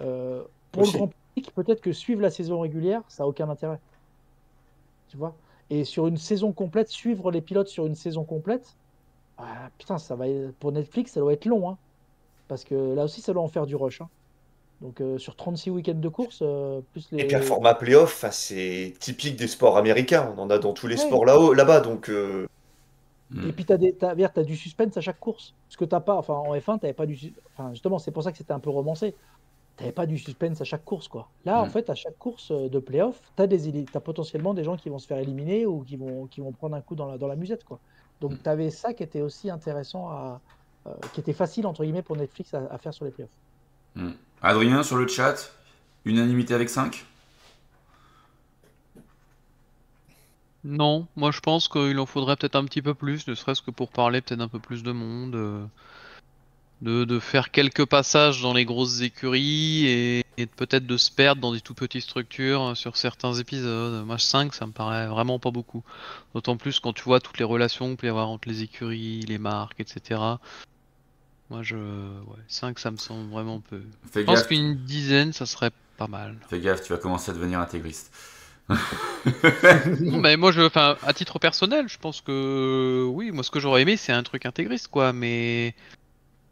[0.00, 0.92] Euh, pour Aussi.
[0.94, 3.80] le grand public, peut-être que suivre la saison régulière, ça n'a aucun intérêt.
[5.08, 5.34] Tu vois?
[5.70, 8.76] Et sur une saison complète, suivre les pilotes sur une saison complète,
[9.38, 11.70] ah, putain, ça va être- pour Netflix, ça doit être long.
[11.70, 11.78] Hein.
[12.48, 14.00] Parce que là aussi, ça doit en faire du rush.
[14.00, 14.08] hein.
[14.80, 17.22] Donc euh, sur 36 week-ends de course, euh, plus les.
[17.22, 20.34] Et puis, un format playoff, enfin, c'est typique des sports américains.
[20.36, 21.06] On en a dans tous les Ouais.
[21.06, 22.08] sports là-haut, là-bas, donc...
[22.08, 22.46] euh,
[23.46, 25.54] Et puis, tu as, du suspense à chaque course.
[25.68, 27.32] Ce que tu pas, enfin, en F1, tu pas du.
[27.52, 29.14] Enfin, justement, c'est pour ça que c'était un peu romancé.
[29.82, 31.32] Tu pas du suspense à chaque course, quoi.
[31.44, 31.70] Là, en Mm.
[31.70, 35.06] fait, à chaque course euh, de playoff, tu as, potentiellement des gens qui vont se
[35.06, 37.64] faire éliminer ou qui vont, qui vont prendre un coup dans la, dans la musette,
[37.64, 37.80] quoi.
[38.20, 40.42] Donc, tu avais ça qui était aussi intéressant à.
[40.86, 43.38] euh, qui était facile, entre guillemets, pour Netflix à, à faire sur les playoffs.
[43.94, 44.12] Hmm.
[44.42, 45.52] Adrien, sur le chat,
[46.04, 47.06] unanimité avec 5
[50.64, 53.70] Non, moi je pense qu'il en faudrait peut-être un petit peu plus, ne serait-ce que
[53.70, 55.66] pour parler peut-être un peu plus de monde, euh,
[56.82, 61.42] de, de faire quelques passages dans les grosses écuries et, et peut-être de se perdre
[61.42, 64.04] dans des tout petites structures euh, sur certains épisodes.
[64.06, 65.84] Moi 5 ça me paraît vraiment pas beaucoup.
[66.34, 69.20] D'autant plus quand tu vois toutes les relations qu'il peut y avoir entre les écuries,
[69.20, 70.20] les marques, etc.
[71.50, 71.76] Moi je...
[71.76, 73.82] Ouais, 5 ça me semble vraiment peu.
[74.10, 76.36] Fais Je pense qu'une dizaine ça serait pas mal.
[76.48, 78.10] fais gaffe, tu vas commencer à devenir intégriste.
[80.00, 83.58] Non, mais moi, je, enfin, à titre personnel, je pense que oui, moi, ce que
[83.58, 85.12] j'aurais aimé, c'est un truc intégriste, quoi.
[85.12, 85.74] Mais,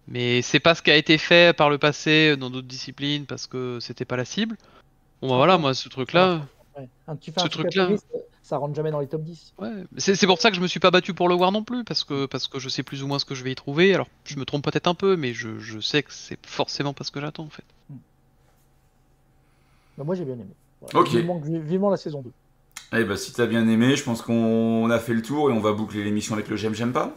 [0.09, 3.47] mais c'est pas ce qui a été fait par le passé dans d'autres disciplines parce
[3.47, 4.57] que c'était pas la cible.
[5.21, 6.89] Bon, bah voilà, moi, ce Ouais.
[7.09, 7.83] Un, Ce un truc truc-là.
[7.85, 8.07] intégriste,
[8.43, 9.55] ça rentre jamais dans les top 10.
[9.59, 9.73] ouais.
[9.99, 12.05] C'est pour ça que je me suis pas battu pour le voir non plus parce
[12.05, 13.93] que parce que je sais plus ou moins ce que je vais y trouver.
[13.93, 17.03] Alors, je me trompe peut-être un peu, mais je, je sais que c'est forcément pas
[17.05, 17.65] ce que j'attends en fait.
[19.97, 20.55] Mais moi, j'ai bien aimé.
[20.81, 21.01] Voilà.
[21.01, 21.09] Ok.
[21.15, 22.31] Vivement, vivement la saison 2.
[23.01, 25.61] Eh ben, si t'as bien aimé, je pense qu'on a fait le tour et on
[25.61, 27.13] va boucler l'émission avec le j'aime, j'aime pas.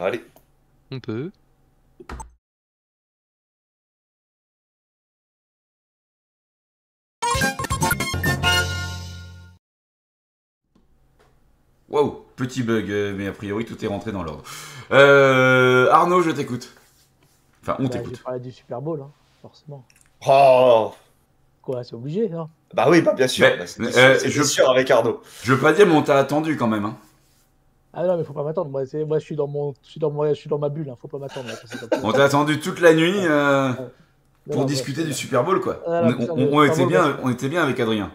[0.00, 0.24] Allez.
[0.90, 1.30] On peut.
[11.94, 14.42] Wow, petit bug, euh, mais a priori tout est rentré dans l'ordre.
[14.90, 16.68] Euh, Arnaud, je t'écoute.
[17.62, 18.20] Enfin, on Bah, t'écoute.
[18.20, 19.84] parler du Super Bowl, hein, forcément.
[20.26, 20.92] Oh
[21.62, 23.46] Quoi, c'est obligé, hein Bah oui, bah bien sûr.
[23.56, 25.20] Bah, c'est euh, je- sûr avec Arnaud.
[25.44, 26.84] Je veux pas dire, mais on t'a attendu quand même.
[26.84, 26.96] Hein.
[27.92, 28.70] Ah non, mais faut pas m'attendre.
[28.70, 30.70] Moi, c'est- moi, je suis dans mon, je suis dans moi, je suis dans ma
[30.70, 30.90] bulle.
[30.90, 30.96] Hein.
[31.00, 31.46] Faut pas m'attendre.
[32.02, 33.72] On t'a attendu toute la nuit euh,
[34.50, 35.12] pour non, discuter ouais, du.
[35.14, 35.80] Super Bowl, quoi.
[35.86, 38.10] Ah, on, là, on- on était Bowl, bien, on était bien avec Adrien.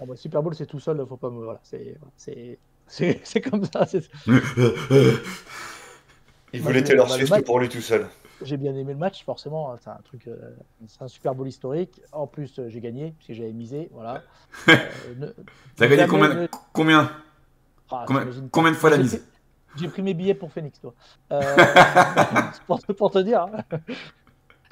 [0.00, 1.04] Ah, Super Bowl, c'est tout seul.
[1.08, 1.58] Faut pas me, voilà.
[1.64, 1.98] C'est,
[3.22, 3.86] c'est, comme ça.
[6.52, 8.06] Il voulait Taylor Swift match- pour lui tout seul.
[8.42, 9.72] J'ai bien aimé le match, forcément.
[9.72, 10.36] hein, C'est un truc, euh,
[10.86, 12.00] c'est un Super Bowl historique.
[12.12, 13.88] En plus, euh, j'ai gagné parce que j'avais misé.
[13.92, 14.22] Voilà.
[14.68, 15.32] Euh,
[15.76, 17.10] T'as gagné combien, ne- combien,
[17.90, 19.22] Ah, combien, de fois la mise
[19.76, 20.94] J'ai pris mes billets pour Phoenix, toi.
[21.32, 21.42] Euh,
[22.66, 23.42] pour, te- pour te dire.
[23.42, 23.78] hein.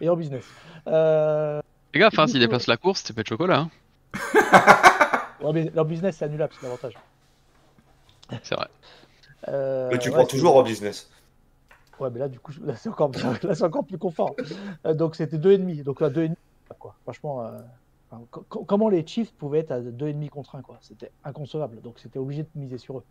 [0.00, 0.44] Et en business.
[0.86, 1.60] Euh,
[1.94, 3.60] Les gars, enfin, s'il dépasse la course, c'est pas de chocolat.
[3.60, 3.70] Hein.
[5.42, 6.94] ouais, mais leur business, c'est annulable, c'est l'avantage.
[8.42, 8.68] C'est vrai.
[9.48, 11.10] Euh, Mais tu ouais, prends toujours en business.
[11.98, 13.10] Ouais, mais là, du coup, là, c'est encore,
[13.42, 14.34] là, c'est encore plus confort.
[14.84, 15.82] Euh, donc, c'était 2,5.
[15.82, 16.34] Donc, là, 2,5,
[16.78, 16.94] quoi.
[17.04, 17.58] Franchement, euh,
[18.10, 21.80] enfin, co- co- comment les Chiefs pouvaient être à 2,5 contre 1, quoi C'était inconcevable.
[21.80, 23.04] Donc, c'était obligé de miser sur eux.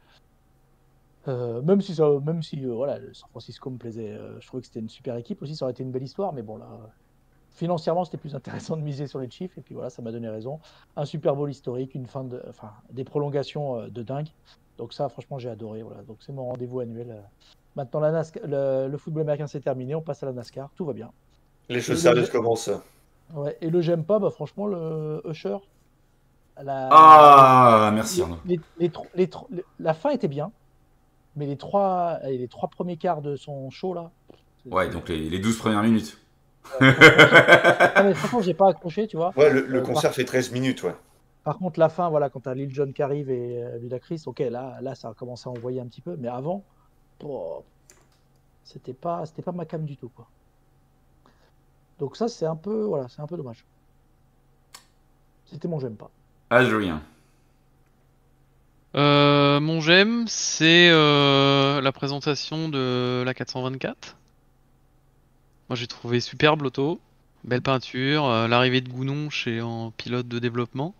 [1.27, 4.45] Euh, même si, ça, même si euh, voilà, le San Francisco me plaisait, euh, je
[4.45, 6.57] trouvais que c'était une super équipe aussi, ça aurait été une belle histoire, mais bon,
[6.57, 6.67] là,
[7.49, 10.29] financièrement, c'était plus intéressant de miser sur les Chiefs, et puis voilà, ça m'a donné
[10.29, 10.59] raison.
[10.95, 14.27] Un Super Bowl historique, une fin de, enfin, des prolongations euh, de dingue.
[14.77, 15.81] Donc, ça, franchement, j'ai adoré.
[15.83, 16.01] Voilà.
[16.03, 17.11] Donc, c'est mon rendez-vous annuel.
[17.11, 17.21] euh.
[17.75, 20.85] Maintenant, la NASCAR, le, le football américain c'est terminé, on passe à la NASCAR, tout
[20.85, 21.11] va bien.
[21.67, 22.69] Les choses sérieuses commencent.
[23.33, 25.57] Ouais, et le j'aime pas, bah, franchement, le Usher.
[26.63, 28.37] La, Ah, merci Arnaud.
[28.45, 29.29] les, les les
[29.79, 30.51] la fin était bien,
[31.35, 34.09] mais les trois, les trois premiers quarts de son show là.
[34.65, 36.17] Ouais, donc les, les 12 premières minutes.
[36.81, 39.33] Mais franchement, j'ai pas accroché, tu vois.
[39.37, 40.95] Ouais, le, le Euh, concert fait 13 minutes, ouais.
[41.45, 44.39] Par contre, la fin, voilà, quand t'as Lil Jon qui arrive et euh, Ludacris, ok,
[44.39, 46.63] là, là, ça a commencé à envoyer un petit peu, mais avant,
[47.23, 47.63] oh,
[48.63, 50.27] c'était pas, c'était pas ma cam du tout, quoi.
[51.99, 53.63] Donc ça, c'est un peu, voilà, c'est un peu dommage.
[55.45, 56.09] C'était mon j'aime pas.
[56.49, 57.03] Adrien.
[58.95, 64.17] Euh, mon j'aime, c'est euh, la présentation de la 424.
[65.69, 66.99] Moi, j'ai trouvé superbe l'auto,
[67.43, 70.95] belle peinture, euh, l'arrivée de Gounon chez en pilote de développement.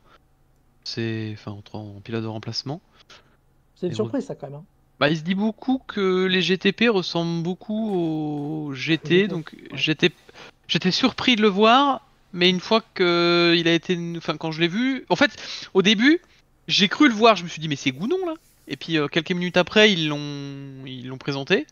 [0.86, 2.80] C'est, enfin, en, en pilote de remplacement.
[3.76, 4.60] C'est une Et surprise, ça, quand même.
[4.60, 4.64] hein.
[5.00, 7.90] Bah, il se dit beaucoup que les GTP ressemblent beaucoup
[8.70, 9.68] aux GT, donc ouais.
[9.74, 10.10] j'étais
[10.70, 14.62] j'étais surpris de le voir, mais une fois que il a été, enfin quand je
[14.62, 15.36] l'ai vu, en fait,
[15.74, 16.22] au début,
[16.70, 18.36] j'ai cru le voir, je me suis dit mais c'est Gounon là,
[18.70, 21.68] et puis euh, quelques minutes après ils l'ont ils l'ont présenté,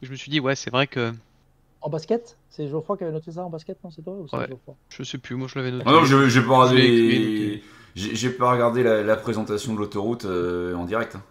[0.00, 1.12] je me suis dit ouais c'est vrai que
[1.82, 2.38] En basket?
[2.48, 4.48] C'est Geoffroy qui avait noté ça en basket, non C'est toi ou c'est Ouais.
[4.48, 4.74] Geoffroy?
[4.88, 5.84] Je sais plus, moi je l'avais noté.
[5.86, 7.62] Ah non, j'ai pas regardé.
[7.94, 11.16] J'ai pas regardé la, la présentation de l'autoroute euh, en direct.
[11.16, 11.22] hein.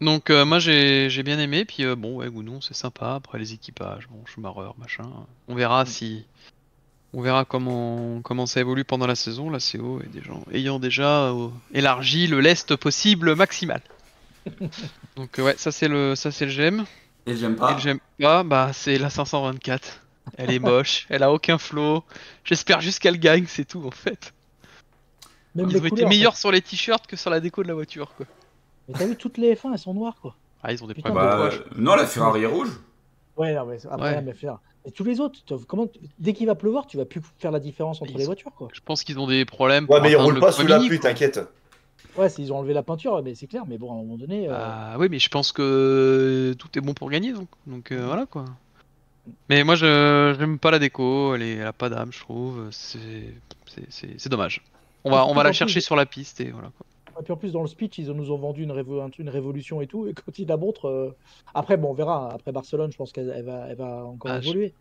[0.00, 3.54] Donc euh, moi j'ai bien aimé, puis euh, bon ouais Gounon c'est sympa, après les
[3.54, 5.10] équipages, bon Schumacher machin,
[5.48, 6.26] on verra si
[7.14, 10.78] on verra comment comment ça évolue pendant la saison, la CO et des gens ayant
[10.78, 13.82] déjà euh, élargi le lest possible maximal.
[15.16, 16.86] Donc euh, ouais ça c'est le ça c'est le j'aime.
[17.26, 17.74] Et j'aime Et pas.
[17.74, 20.02] le j'aime pas bah c'est la 524.
[20.36, 22.04] Elle est moche, elle a aucun flow.
[22.44, 24.34] J'espère juste qu'elle gagne, c'est tout en fait.
[25.56, 28.14] Même Ils ont été meilleurs sur les t-shirts que sur la déco de la voiture
[28.16, 28.26] quoi.
[28.88, 30.36] Mais t'as vu, toutes les F1, elles sont noires, quoi.
[30.62, 31.62] Ah ils ont des Putain, problèmes de Bah, poche.
[31.76, 32.70] non, la Ferrari est rouge.
[33.36, 34.22] Ouais, non, mais après, Ouais.
[34.22, 34.58] mais faire.
[34.84, 35.88] Et tous les autres, comment,
[36.20, 38.52] dès qu'il va pleuvoir, tu vas plus faire la différence entre Ils les sont- voitures,
[38.54, 38.68] quoi.
[38.72, 39.86] Je pense qu'ils ont des problèmes.
[39.88, 41.40] Ouais, mais ils roulent le pas sous la pluie, t'inquiète.
[42.16, 44.48] Ouais, s'ils ont enlevé la peinture, mais c'est clair, mais bon, à un moment donné.
[44.48, 48.06] euh, Ah oui, mais je pense que tout est bon pour gagner, donc, donc euh,
[48.06, 48.44] voilà quoi.
[49.50, 52.68] Mais moi, je j'aime pas la déco, elle, est, elle a pas d'âme, je trouve.
[52.70, 54.62] C'est dommage.
[55.06, 56.86] On va, on va la plus- chercher sur la piste et voilà quoi.
[57.18, 59.30] Et puis en plus, dans le speech, ils nous ont vendu une, révo- un- une
[59.30, 60.06] révolution et tout.
[60.06, 60.88] Et quand ils la montrent.
[60.88, 61.16] euh,
[61.54, 62.32] Après, bon, on verra.
[62.34, 64.74] Après Barcelone, je pense qu'elle elle va, elle va encore Ah, évoluer.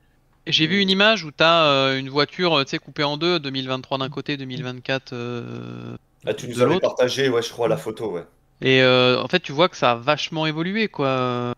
[0.45, 3.15] Et J'ai vu une image où t'as euh, une voiture, euh, tu sais, coupée en
[3.17, 5.95] deux, 2023 d'un côté, 2024 euh,
[6.25, 8.25] Ah, tu nous de avais partagé, ouais, je crois, la photo, ouais.
[8.61, 11.53] Et euh, en fait, tu vois que ça a vachement évolué, quoi.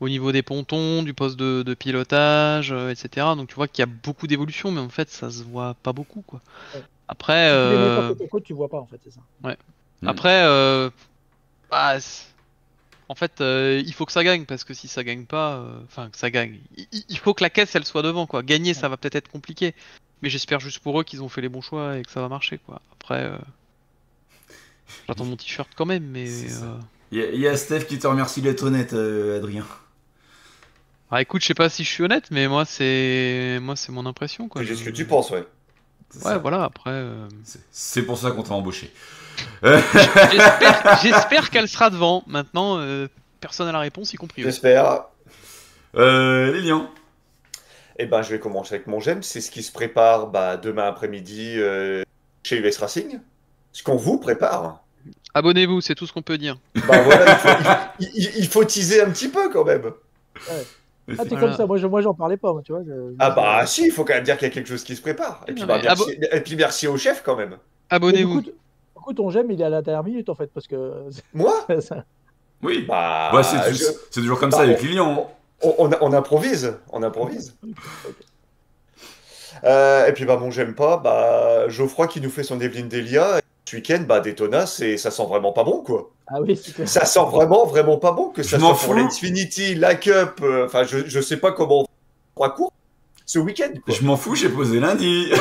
[0.00, 3.36] Au niveau des pontons, du poste de, de pilotage, euh, etc.
[3.36, 5.92] Donc tu vois qu'il y a beaucoup d'évolution, mais en fait, ça se voit pas
[5.92, 6.40] beaucoup, quoi.
[6.74, 6.82] Ouais.
[7.12, 9.10] Après, Si tu les mets euh, côte à côte, tu vois pas, en fait, c'est
[9.10, 9.20] ça.
[9.42, 10.08] Mm.
[10.08, 10.88] après, euh,
[11.68, 11.96] bah,
[13.08, 15.80] en fait, euh, il faut que ça gagne parce que si ça gagne pas, euh,
[15.86, 16.60] enfin que ça gagne,
[16.92, 18.44] il- faut que la caisse elle soit devant, quoi.
[18.44, 19.74] Gagner, ça va peut-être être compliqué,
[20.22, 22.28] mais j'espère juste pour eux qu'ils ont fait les bons choix et que ça va
[22.28, 22.80] marcher, quoi.
[22.92, 23.36] Après, euh,
[25.08, 26.28] j'attends mon t-shirt quand même, mais.
[26.30, 26.76] Euh,
[27.10, 29.66] Il y, a- il y a Steph qui te remercie d'être honnête, euh, Adrien.
[31.10, 34.06] Ah écoute, je sais pas si je suis honnête, mais moi c'est moi c'est mon
[34.06, 34.62] impression quoi.
[34.62, 35.44] C'est juste ce que tu penses, ouais.
[36.10, 36.38] C'est Ouais, ça.
[36.38, 37.28] voilà, après euh,
[37.70, 38.92] C'est- pour ça qu'on t'a embauché.
[41.02, 42.22] j'espère qu'elle sera devant.
[42.26, 43.08] Maintenant euh,
[43.40, 44.46] personne n'a la réponse y compris eux.
[44.46, 45.04] J'espère.
[45.96, 46.90] Euh, Lilian.
[47.98, 49.22] Eh ben, je vais commencer avec mon j'aime.
[49.22, 52.02] C'est ce qui se prépare bah, demain après-midi euh,
[52.42, 53.20] chez US Racing.
[53.72, 54.80] Ce qu'on vous prépare.
[55.34, 56.56] Abonnez-vous, c'est tout ce qu'on peut dire.
[56.88, 57.58] Bah voilà, il faut,
[58.00, 59.92] il- il- il faut teaser un petit peu quand même.
[61.18, 62.82] Ah, t'es comme ça, moi, je- moi j'en parlais pas, moi, tu vois.
[62.84, 64.94] je- Ah bah si, il faut quand même dire qu'il y a quelque chose qui
[64.96, 65.44] se prépare.
[65.48, 67.50] Et puis, bah, merci, et puis merci au chef quand même.
[67.50, 67.56] Du
[67.90, 68.42] Abonnez-vous.
[68.42, 70.92] t- du coup, ton j'aime, il est à la dernière minute en fait, parce que.
[71.34, 72.04] Moi ça-
[72.62, 72.84] Oui.
[72.86, 75.30] Bah, Bah, c'est je- toujours comme bah, ça avec on- Lilian.
[75.62, 77.56] on, on- on improvise, on improvise.
[79.64, 83.40] Euh, et puis bah bon, j'aime pas, bah Geoffroy qui nous fait son Evelyne Delia.
[83.68, 86.10] Ce week-end, bah Daytona, c'est ça sent vraiment pas bon quoi.
[86.32, 86.56] Ah oui.
[86.86, 88.92] Ça sent vraiment vraiment pas bon que ça soit pour fous.
[88.94, 90.40] l'Xfinity, la Cup.
[90.42, 91.86] euh, Enfin, je, je sais pas comment on
[92.36, 92.72] trois cours
[93.26, 93.72] ce week-end.
[93.88, 95.30] Je m'en fous, j'ai posé lundi.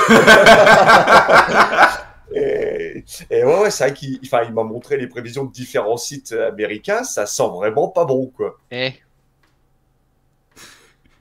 [2.31, 6.31] Et, et ouais, ouais, c'est vrai qu'il il m'a montré les prévisions de différents sites
[6.31, 8.59] américains, ça sent vraiment pas bon quoi.
[8.69, 8.93] Eh.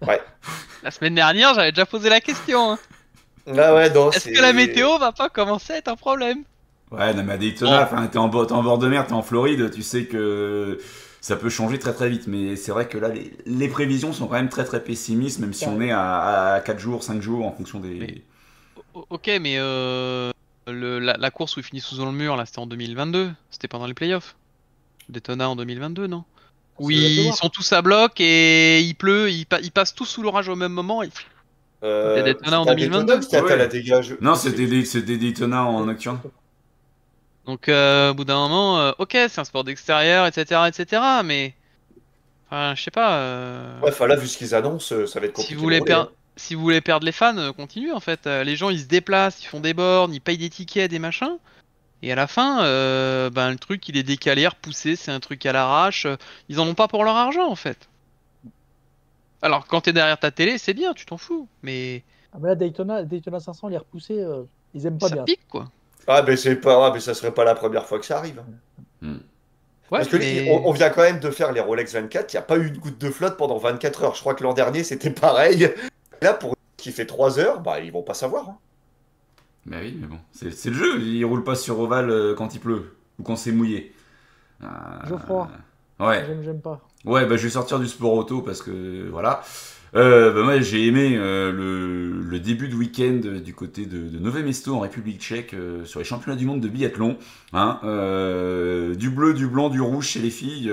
[0.07, 0.21] Ouais.
[0.83, 2.73] La semaine dernière, j'avais déjà posé la question.
[2.73, 2.79] hein.
[3.57, 6.45] Ah ouais, Est-ce que la météo va pas commencer à être un problème?
[6.91, 9.83] Ouais, non, mais à Daytona, enfin, t'es en, bord de mer, t'es en Floride, tu
[9.83, 10.79] sais que
[11.21, 12.27] ça peut changer très très vite.
[12.27, 15.53] Mais c'est vrai que là, les, les prévisions sont quand même très très pessimistes, même
[15.53, 17.95] si on est à, à 4 jours, 5 jours en fonction des.
[17.95, 18.23] Mais-
[19.11, 20.33] Ok, mais euh,
[20.67, 23.31] le, la, la course où ils finissent sous le mur, là, c'était en 2022.
[23.51, 24.35] C'était pendant les playoffs.
[25.09, 26.25] Daytona en 2022, non?
[26.81, 30.05] Oui, doit ils sont tous à bloc et il pleut, ils, pa- ils passent tous
[30.05, 31.03] sous l'orage au même moment.
[31.03, 31.11] et-
[31.85, 33.19] Euh, Daytona en c'était à 2022.
[33.21, 34.19] Daytona, Ouais.
[34.21, 36.19] Non, c'était Daytona en nocturne.
[37.49, 41.55] Donc euh, au bout d'un moment, euh, ok, c'est un sport d'extérieur, etc., etc., mais...
[42.47, 43.19] Enfin, je sais pas...
[43.19, 45.55] euh, Ouais, enfin là, vu ce qu'ils annoncent, euh, ça va être si, compliqué.
[45.55, 46.09] vous de voulez rouler, per- hein.
[46.37, 48.27] si vous voulez perdre les fans, continuez en fait.
[48.27, 51.39] Les gens, ils se déplacent, ils font des bornes, ils payent des tickets, des machins.
[52.03, 55.45] Et à la fin, euh, ben, le truc, il est décalé, repoussé, c'est un truc
[55.47, 56.07] à l'arrache.
[56.49, 57.89] Ils en ont pas pour leur argent en fait.
[59.43, 61.49] Alors quand t'es derrière ta télé, c'est bien, tu t'en fous.
[61.63, 64.43] Mais Ah, mais là, Daytona, Daytona 500, les repoussés, euh,
[64.75, 65.25] ils aiment pas ça bien.
[65.25, 65.71] pique quoi.
[66.09, 68.43] Ah, mais c'est pas, ah, mais ça serait pas la première fois que ça arrive.
[69.03, 69.11] Ouais,
[69.91, 72.39] Parce que mais- on, on vient quand même de faire les Rolex 24, il n'y
[72.39, 74.15] a pas eu une goutte de flotte pendant 24 heures.
[74.15, 75.73] Je crois que l'an dernier c'était pareil.
[76.21, 78.49] Là, pour qui fait 3 heures, bah ils vont pas savoir.
[78.51, 78.57] hein.
[79.67, 81.01] Bah oui, mais bon, c'est c'est le jeu.
[81.01, 83.95] Il roule pas sur ovale euh, quand il pleut ou quand c'est mouillé.
[84.63, 84.67] Euh,
[85.07, 85.49] Geoffroy.
[86.01, 86.25] Ouais.
[86.27, 86.81] J'aime, j'aime pas.
[87.05, 89.43] Ouais, bah, je vais sortir du sport auto parce que voilà.
[89.95, 94.75] Euh, bah, j'ai aimé euh, le, début de week-end du côté de, de Nové Mesto
[94.75, 97.19] en République tchèque euh, sur les championnats du monde de biathlon.
[97.53, 100.73] Hein, euh, du bleu, du blanc, du rouge chez les filles.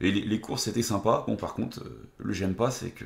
[0.00, 1.24] et les, courses étaient sympas.
[1.26, 1.82] Bon, par contre,
[2.18, 3.04] le j'aime pas, c'est que.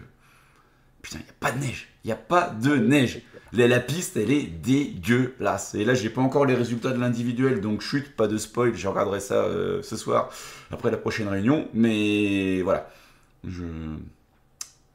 [1.03, 1.89] Putain, il n'y a pas de neige.
[2.05, 3.22] Il n'y a pas de neige.
[3.53, 5.74] La, la piste, elle est dégueulasse.
[5.74, 8.74] Et là, j'ai pas encore les résultats de l'individuel, donc chute, pas de spoil.
[8.74, 9.47] Je regarderai ça
[9.83, 10.31] ce soir
[10.70, 11.68] après la prochaine réunion.
[11.72, 12.91] Mais voilà.
[13.47, 13.62] Je...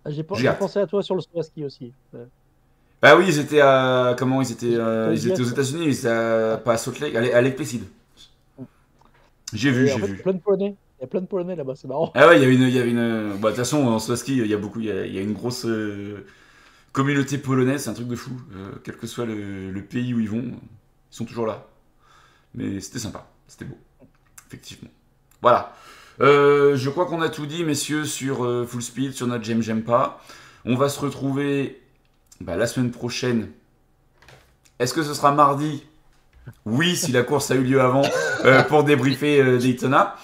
[0.06, 1.94] Ah, J'ai, pensé à toi sur le ski aussi.
[2.14, 2.26] Euh,
[3.02, 4.16] Ah oui, ils étaient à.
[4.18, 5.52] Comment ils étaient euh, Ils Aux étaient aux US.
[5.52, 7.84] États-Nis, ils étaient à- pas à Salt Lake, à Lake- Placid.
[9.54, 10.18] J'ai vu, j'ai vu.
[10.18, 10.76] plein de Polonais.
[11.00, 12.12] Il y a plein de Polonais là-bas, c'est marrant.
[12.16, 13.34] Ah ouais, il y a une, il y a une.
[13.40, 15.18] Bah, de toute façon, en ski, il y a beaucoup, il y a, il y
[15.18, 16.26] a une grosse euh,
[16.94, 18.32] communauté polonaise, c'est un truc de fou.
[18.56, 21.68] Euh, quel que soit le, le pays où ils vont, ils sont toujours là.
[22.56, 23.78] Mais c'était sympa, c'était beau,
[24.48, 24.90] effectivement.
[25.42, 25.74] Voilà.
[26.22, 29.62] Euh, je crois qu'on a tout dit, messieurs, sur euh, Full Speed, sur notre J'aime,
[29.62, 30.22] j'aime pas.
[30.66, 31.82] On va se retrouver
[32.42, 33.50] bah, la semaine prochaine.
[34.80, 35.84] Est-ce que ce sera mardi?
[36.66, 38.04] Oui, si la course a eu lieu avant,
[38.46, 40.16] euh, pour débriefer Daytona.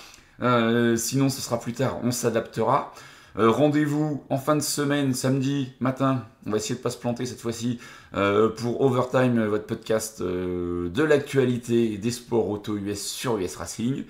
[0.98, 2.94] Sinon, ce sera plus tard, on s'adaptera.
[3.36, 6.26] Rendez-vous en fin de semaine, samedi matin.
[6.46, 7.80] On va essayer de pas se planter cette fois-ci
[8.12, 14.06] pour Overtime, votre podcast de l'actualité des sports auto US sur US Racing.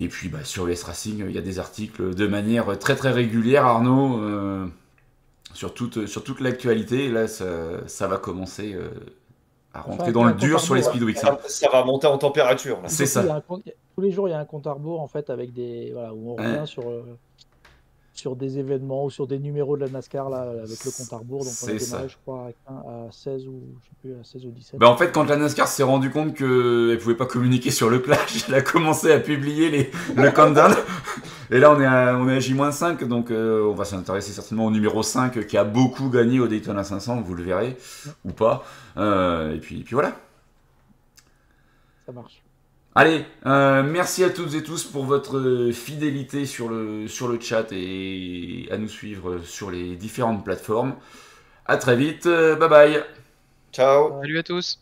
[0.00, 3.10] Et puis bah, sur US Racing, il y a des articles de manière très très
[3.10, 4.66] régulière, Arnaud, euh,
[5.52, 7.08] sur toute, sur toute l'actualité.
[7.10, 8.88] Là, ça, ça va commencer euh,
[9.74, 11.18] à rentrer Enfin, dans le dur sur les Speedweeks.
[11.18, 12.80] Ça, ça va monter en température.
[12.86, 13.42] C'est ça.
[13.46, 13.62] compte-
[13.94, 16.14] Tous les jours, il y a un compte à rebours en fait avec des voilà
[16.14, 16.46] où on Ouais.
[16.46, 17.02] revient sur euh,
[18.20, 21.16] sur des événements ou sur des numéros de la NASCAR là avec le compte à
[21.16, 21.44] rebours.
[21.44, 24.46] Donc on a démarré, je crois, à, à 16 ou je sais plus à 16
[24.46, 24.78] ou 17.
[24.78, 27.98] Bah en fait, quand la NASCAR s'est rendu compte qu'elle pouvait pas communiquer sur le
[27.98, 30.74] clash, elle a commencé à publier les, le countdown.
[31.50, 34.66] Et là, on est à, on est à J-5, donc euh, on va s'intéresser certainement
[34.66, 37.76] au numéro 5 qui a beaucoup gagné au Daytona 500, vous le verrez,
[38.24, 38.64] ou pas.
[38.96, 40.12] Euh, et, puis, et puis voilà.
[42.06, 42.42] Ça marche.
[42.94, 47.70] Allez, euh, merci à toutes et tous pour votre fidélité sur le, sur le chat
[47.72, 50.96] et à nous suivre sur les différentes plateformes.
[51.66, 53.04] À très vite, euh, bye bye
[53.72, 54.20] Ciao.
[54.20, 54.80] Salut à tous